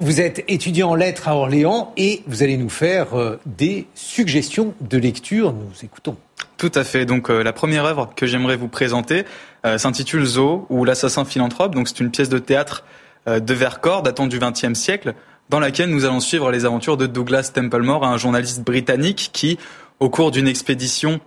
Vous 0.00 0.20
êtes 0.20 0.42
étudiant 0.48 0.90
en 0.90 0.94
lettres 0.96 1.28
à 1.28 1.36
Orléans 1.36 1.92
et 1.96 2.24
vous 2.26 2.42
allez 2.42 2.56
nous 2.56 2.70
faire 2.70 3.16
euh, 3.16 3.38
des 3.46 3.86
suggestions 3.94 4.74
de 4.80 4.98
lecture. 4.98 5.52
Nous 5.52 5.84
écoutons. 5.84 6.16
Tout 6.56 6.72
à 6.74 6.82
fait. 6.82 7.04
Donc 7.06 7.30
euh, 7.30 7.44
la 7.44 7.52
première 7.52 7.84
œuvre 7.84 8.10
que 8.16 8.26
j'aimerais 8.26 8.56
vous 8.56 8.66
présenter 8.66 9.24
euh, 9.64 9.78
s'intitule 9.78 10.24
Zo 10.24 10.66
ou 10.70 10.84
l'assassin 10.84 11.24
philanthrope. 11.24 11.72
Donc 11.72 11.86
c'est 11.86 12.00
une 12.00 12.10
pièce 12.10 12.28
de 12.28 12.40
théâtre 12.40 12.82
de 13.28 13.54
Vercors 13.54 14.02
datant 14.02 14.26
du 14.26 14.40
XXe 14.40 14.74
siècle 14.74 15.14
dans 15.50 15.60
laquelle 15.60 15.90
nous 15.90 16.04
allons 16.04 16.18
suivre 16.18 16.50
les 16.50 16.64
aventures 16.64 16.96
de 16.96 17.06
Douglas 17.06 17.52
Templemore, 17.54 18.04
un 18.04 18.16
journaliste 18.16 18.62
britannique 18.62 19.30
qui, 19.32 19.56
au 20.00 20.10
cours 20.10 20.32
d'une 20.32 20.48
expédition 20.48 21.20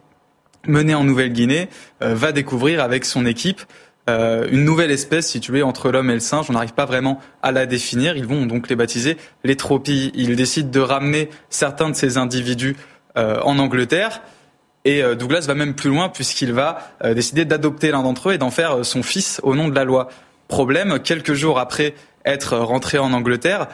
mené 0.65 0.95
en 0.95 1.03
Nouvelle-Guinée, 1.03 1.69
euh, 2.01 2.13
va 2.13 2.31
découvrir 2.31 2.83
avec 2.83 3.05
son 3.05 3.25
équipe 3.25 3.61
euh, 4.09 4.47
une 4.49 4.63
nouvelle 4.63 4.91
espèce 4.91 5.27
située 5.27 5.63
entre 5.63 5.91
l'homme 5.91 6.09
et 6.09 6.13
le 6.13 6.19
singe. 6.19 6.45
On 6.49 6.53
n'arrive 6.53 6.73
pas 6.73 6.85
vraiment 6.85 7.19
à 7.41 7.51
la 7.51 7.65
définir. 7.65 8.15
Ils 8.15 8.25
vont 8.25 8.45
donc 8.45 8.69
les 8.69 8.75
baptiser 8.75 9.17
les 9.43 9.57
tropies. 9.57 10.11
Ils 10.15 10.35
décident 10.35 10.69
de 10.69 10.79
ramener 10.79 11.29
certains 11.49 11.89
de 11.89 11.95
ces 11.95 12.17
individus 12.17 12.77
euh, 13.17 13.39
en 13.41 13.59
Angleterre. 13.59 14.21
Et 14.85 15.03
Douglas 15.15 15.43
va 15.47 15.53
même 15.53 15.73
plus 15.73 15.89
loin 15.89 16.07
puisqu'il 16.07 16.53
va 16.53 16.95
décider 17.03 17.43
d'adopter 17.43 17.91
l'un 17.91 18.03
d'entre 18.03 18.29
eux 18.29 18.33
et 18.33 18.37
d'en 18.37 18.51
faire 18.51 18.85
son 18.85 19.03
fils 19.03 19.41
au 19.43 19.53
nom 19.53 19.67
de 19.67 19.75
la 19.75 19.83
loi. 19.83 20.07
Problème, 20.47 20.99
quelques 20.99 21.33
jours 21.33 21.59
après 21.59 21.93
être 22.23 22.55
rentré 22.55 22.97
en 22.97 23.11
Angleterre, 23.11 23.67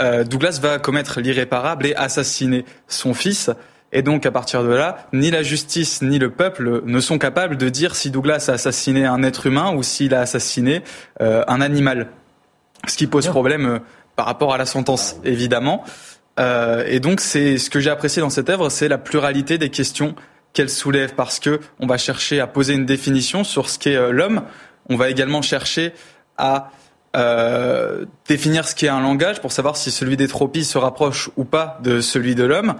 Douglas 0.00 0.58
va 0.60 0.80
commettre 0.80 1.20
l'irréparable 1.20 1.86
et 1.86 1.94
assassiner 1.94 2.64
son 2.88 3.14
fils. 3.14 3.52
Et 3.92 4.02
donc, 4.02 4.26
à 4.26 4.30
partir 4.30 4.62
de 4.62 4.68
là, 4.68 5.06
ni 5.12 5.30
la 5.30 5.42
justice 5.42 6.02
ni 6.02 6.18
le 6.18 6.30
peuple 6.30 6.82
ne 6.84 7.00
sont 7.00 7.18
capables 7.18 7.56
de 7.56 7.68
dire 7.68 7.96
si 7.96 8.10
Douglas 8.10 8.46
a 8.48 8.52
assassiné 8.52 9.06
un 9.06 9.22
être 9.22 9.46
humain 9.46 9.74
ou 9.74 9.82
s'il 9.82 10.14
a 10.14 10.20
assassiné 10.20 10.82
euh, 11.22 11.42
un 11.48 11.60
animal. 11.60 12.08
Ce 12.86 12.96
qui 12.96 13.06
pose 13.06 13.26
problème 13.28 13.66
euh, 13.66 13.78
par 14.14 14.26
rapport 14.26 14.52
à 14.52 14.58
la 14.58 14.66
sentence, 14.66 15.16
évidemment. 15.24 15.84
Euh, 16.38 16.84
et 16.86 17.00
donc, 17.00 17.20
c'est 17.20 17.56
ce 17.56 17.70
que 17.70 17.80
j'ai 17.80 17.88
apprécié 17.88 18.20
dans 18.20 18.30
cette 18.30 18.50
œuvre, 18.50 18.68
c'est 18.68 18.88
la 18.88 18.98
pluralité 18.98 19.56
des 19.56 19.70
questions 19.70 20.14
qu'elle 20.52 20.70
soulève, 20.70 21.14
parce 21.14 21.40
que 21.40 21.60
on 21.80 21.86
va 21.86 21.96
chercher 21.96 22.40
à 22.40 22.46
poser 22.46 22.74
une 22.74 22.86
définition 22.86 23.42
sur 23.42 23.70
ce 23.70 23.78
qu'est 23.78 24.12
l'homme. 24.12 24.42
On 24.90 24.96
va 24.96 25.08
également 25.08 25.42
chercher 25.42 25.92
à 26.36 26.70
définir 28.28 28.66
ce 28.66 28.74
qu'est 28.74 28.88
un 28.88 29.00
langage 29.00 29.40
pour 29.40 29.50
savoir 29.50 29.76
si 29.76 29.90
celui 29.90 30.16
des 30.16 30.28
tropies 30.28 30.64
se 30.64 30.78
rapproche 30.78 31.30
ou 31.36 31.44
pas 31.44 31.78
de 31.82 32.00
celui 32.00 32.34
de 32.34 32.44
l'homme 32.44 32.74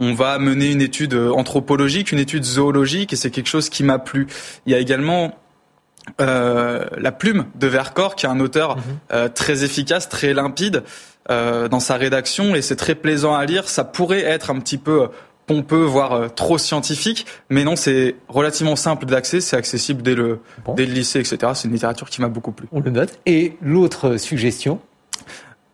on 0.00 0.14
va 0.14 0.38
mener 0.38 0.70
une 0.72 0.82
étude 0.82 1.14
euh, 1.14 1.30
anthropologique, 1.32 2.12
une 2.12 2.18
étude 2.18 2.44
zoologique, 2.44 3.12
et 3.12 3.16
c'est 3.16 3.30
quelque 3.30 3.48
chose 3.48 3.68
qui 3.68 3.84
m'a 3.84 3.98
plu. 3.98 4.26
Il 4.66 4.72
y 4.72 4.74
a 4.74 4.78
également 4.78 5.36
euh, 6.20 6.84
la 6.96 7.12
plume 7.12 7.46
de 7.54 7.66
Vercors, 7.66 8.16
qui 8.16 8.26
est 8.26 8.28
un 8.28 8.40
auteur 8.40 8.76
mhm. 8.76 8.82
euh, 9.12 9.28
très 9.28 9.64
efficace, 9.64 10.08
très 10.08 10.34
limpide 10.34 10.82
dans 11.30 11.78
sa 11.78 11.96
rédaction, 11.96 12.54
et 12.54 12.62
c'est 12.62 12.76
très 12.76 12.94
plaisant 12.94 13.34
à 13.34 13.44
lire. 13.44 13.68
Ça 13.68 13.84
pourrait 13.84 14.22
être 14.22 14.50
un 14.50 14.58
petit 14.60 14.78
peu 14.78 15.08
pompeux, 15.46 15.84
voire 15.84 16.34
trop 16.34 16.56
scientifique, 16.56 17.26
mais 17.50 17.64
non, 17.64 17.76
c'est 17.76 18.14
relativement 18.28 18.76
simple 18.76 19.04
d'accès, 19.04 19.42
c'est 19.42 19.54
accessible 19.54 20.00
dès 20.00 20.14
le, 20.14 20.40
dès 20.74 20.86
le 20.86 20.94
lycée, 20.94 21.20
etc. 21.20 21.52
C'est 21.54 21.68
une 21.68 21.74
littérature 21.74 22.08
qui 22.08 22.22
m'a 22.22 22.28
beaucoup 22.28 22.52
plu. 22.52 22.66
On 22.72 22.80
le 22.80 22.90
note. 22.90 23.18
Et 23.26 23.58
l'autre 23.60 24.16
suggestion? 24.16 24.80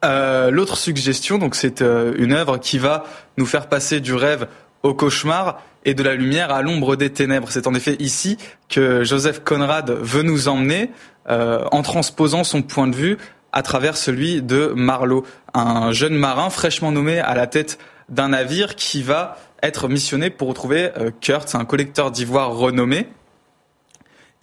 Euh, 0.04 0.50
l'autre 0.50 0.76
suggestion, 0.76 1.38
donc 1.38 1.54
c'est 1.54 1.82
euh, 1.82 2.14
une 2.18 2.32
œuvre 2.32 2.58
qui 2.58 2.78
va 2.78 3.04
nous 3.36 3.46
faire 3.46 3.68
passer 3.68 4.00
du 4.00 4.14
rêve 4.14 4.46
au 4.82 4.94
cauchemar 4.94 5.60
et 5.84 5.94
de 5.94 6.02
la 6.02 6.14
lumière 6.14 6.52
à 6.52 6.62
l'ombre 6.62 6.96
des 6.96 7.10
ténèbres. 7.10 7.48
C'est 7.50 7.66
en 7.66 7.74
effet 7.74 7.96
ici 7.98 8.38
que 8.68 9.02
Joseph 9.04 9.40
Conrad 9.44 9.90
veut 9.90 10.22
nous 10.22 10.48
emmener 10.48 10.90
euh, 11.28 11.64
en 11.72 11.82
transposant 11.82 12.44
son 12.44 12.62
point 12.62 12.86
de 12.86 12.96
vue 12.96 13.18
à 13.52 13.62
travers 13.62 13.96
celui 13.96 14.42
de 14.42 14.72
Marlowe, 14.76 15.24
un 15.54 15.92
jeune 15.92 16.14
marin 16.14 16.50
fraîchement 16.50 16.92
nommé 16.92 17.18
à 17.18 17.34
la 17.34 17.46
tête 17.46 17.78
d'un 18.08 18.28
navire 18.28 18.74
qui 18.74 19.02
va 19.02 19.38
être 19.62 19.88
missionné 19.88 20.28
pour 20.28 20.48
retrouver 20.48 20.90
Kurt, 21.20 21.54
un 21.54 21.64
collecteur 21.64 22.10
d'ivoire 22.10 22.54
renommé, 22.54 23.08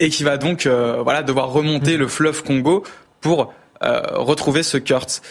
et 0.02 0.08
qui 0.08 0.24
va 0.24 0.36
donc 0.36 0.66
euh, 0.66 1.00
voilà 1.02 1.22
devoir 1.22 1.52
remonter 1.52 1.96
le 1.96 2.08
fleuve 2.08 2.42
Congo 2.42 2.82
pour 3.20 3.54
euh, 3.84 4.00
retrouver 4.14 4.64
ce 4.64 4.76
Kurt. 4.76 5.22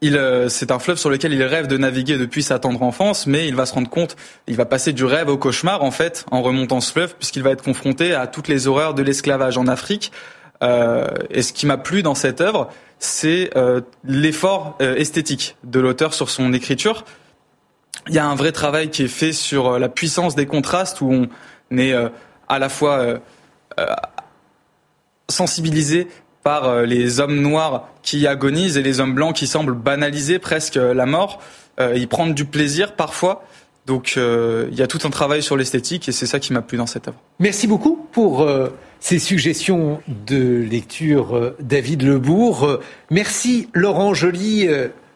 Il, 0.00 0.20
c'est 0.48 0.70
un 0.70 0.78
fleuve 0.78 0.96
sur 0.96 1.10
lequel 1.10 1.32
il 1.32 1.42
rêve 1.42 1.66
de 1.66 1.76
naviguer 1.76 2.18
depuis 2.18 2.44
sa 2.44 2.60
tendre 2.60 2.82
enfance, 2.82 3.26
mais 3.26 3.48
il 3.48 3.56
va 3.56 3.66
se 3.66 3.74
rendre 3.74 3.90
compte, 3.90 4.14
il 4.46 4.54
va 4.54 4.64
passer 4.64 4.92
du 4.92 5.04
rêve 5.04 5.28
au 5.28 5.36
cauchemar 5.36 5.82
en 5.82 5.90
fait 5.90 6.24
en 6.30 6.40
remontant 6.40 6.80
ce 6.80 6.92
fleuve, 6.92 7.16
puisqu'il 7.16 7.42
va 7.42 7.50
être 7.50 7.64
confronté 7.64 8.14
à 8.14 8.28
toutes 8.28 8.46
les 8.46 8.68
horreurs 8.68 8.94
de 8.94 9.02
l'esclavage 9.02 9.58
en 9.58 9.66
Afrique. 9.66 10.12
et 10.62 11.42
ce 11.42 11.52
qui 11.52 11.66
m'a 11.66 11.78
plu 11.78 12.04
dans 12.04 12.14
cette 12.14 12.40
œuvre, 12.40 12.68
c'est 13.00 13.50
l'effort 14.04 14.76
esthétique 14.78 15.56
de 15.64 15.80
l'auteur 15.80 16.14
sur 16.14 16.30
son 16.30 16.52
écriture 16.52 17.04
il 18.08 18.14
y 18.14 18.18
a 18.18 18.26
un 18.26 18.34
vrai 18.34 18.52
travail 18.52 18.90
qui 18.90 19.02
est 19.04 19.08
fait 19.08 19.32
sur 19.32 19.74
euh, 19.74 19.78
la 19.78 19.88
puissance 19.88 20.34
des 20.34 20.46
contrastes 20.46 21.00
où 21.00 21.10
on 21.10 21.76
est 21.76 21.92
euh, 21.92 22.08
à 22.48 22.58
la 22.58 22.68
fois 22.68 22.98
euh, 22.98 23.18
sensibilisé 25.28 26.08
par 26.42 26.82
les 26.82 27.20
hommes 27.20 27.40
noirs 27.40 27.88
qui 28.02 28.26
agonisent 28.26 28.76
et 28.76 28.82
les 28.82 29.00
hommes 29.00 29.14
blancs 29.14 29.34
qui 29.34 29.46
semblent 29.46 29.74
banaliser 29.74 30.38
presque 30.38 30.76
la 30.76 31.06
mort. 31.06 31.40
Ils 31.94 32.08
prennent 32.08 32.34
du 32.34 32.44
plaisir 32.44 32.94
parfois. 32.94 33.44
Donc 33.86 34.16
il 34.16 34.74
y 34.74 34.82
a 34.82 34.86
tout 34.86 35.00
un 35.04 35.10
travail 35.10 35.42
sur 35.42 35.56
l'esthétique 35.56 36.08
et 36.08 36.12
c'est 36.12 36.26
ça 36.26 36.38
qui 36.38 36.52
m'a 36.52 36.62
plu 36.62 36.78
dans 36.78 36.86
cette 36.86 37.08
œuvre. 37.08 37.18
Merci 37.38 37.66
beaucoup 37.66 38.06
pour 38.12 38.48
ces 39.00 39.18
suggestions 39.18 40.00
de 40.26 40.66
lecture, 40.68 41.54
David 41.60 42.02
Lebourg. 42.02 42.78
Merci 43.10 43.68
Laurent 43.74 44.14
Joly. 44.14 44.68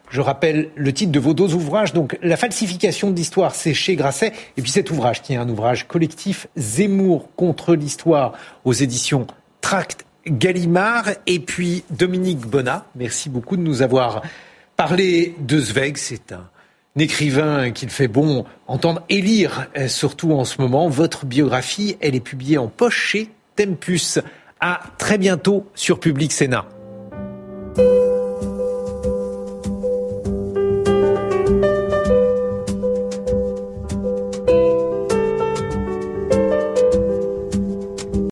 Je 0.09 0.21
rappelle 0.21 0.69
le 0.75 0.93
titre 0.93 1.11
de 1.11 1.19
vos 1.19 1.33
deux 1.33 1.55
ouvrages. 1.55 1.91
Donc, 1.91 2.19
La 2.21 2.37
falsification 2.37 3.09
de 3.09 3.15
l'histoire, 3.15 3.55
c'est 3.55 3.73
chez 3.73 3.95
Grasset. 3.95 4.31
Et 4.57 4.61
puis 4.61 4.69
cet 4.69 4.91
ouvrage, 4.91 5.23
qui 5.23 5.33
est 5.33 5.37
un 5.37 5.49
ouvrage 5.49 5.87
collectif, 5.87 6.45
Zemmour 6.55 7.29
contre 7.35 7.73
l'histoire, 7.73 8.33
aux 8.63 8.73
éditions 8.73 9.25
Tract 9.61 10.05
Gallimard. 10.27 11.09
Et 11.27 11.39
puis 11.39 11.83
Dominique 11.89 12.39
Bonnat, 12.39 12.85
merci 12.95 13.29
beaucoup 13.29 13.57
de 13.57 13.61
nous 13.61 13.81
avoir 13.81 14.21
parlé 14.75 15.35
de 15.39 15.59
Zweig. 15.59 15.97
C'est 15.97 16.31
un 16.31 16.49
écrivain 16.97 17.71
qu'il 17.71 17.89
fait 17.89 18.07
bon 18.07 18.45
entendre 18.67 19.03
et 19.09 19.21
lire, 19.21 19.67
euh, 19.77 19.87
surtout 19.87 20.31
en 20.33 20.45
ce 20.45 20.61
moment. 20.61 20.89
Votre 20.89 21.25
biographie, 21.25 21.97
elle 22.01 22.15
est 22.15 22.19
publiée 22.19 22.57
en 22.57 22.67
poche 22.67 22.97
chez 22.97 23.29
Tempus. 23.55 24.19
À 24.59 24.81
très 24.97 25.17
bientôt 25.17 25.67
sur 25.75 25.99
Public 25.99 26.31
Sénat. 26.31 26.65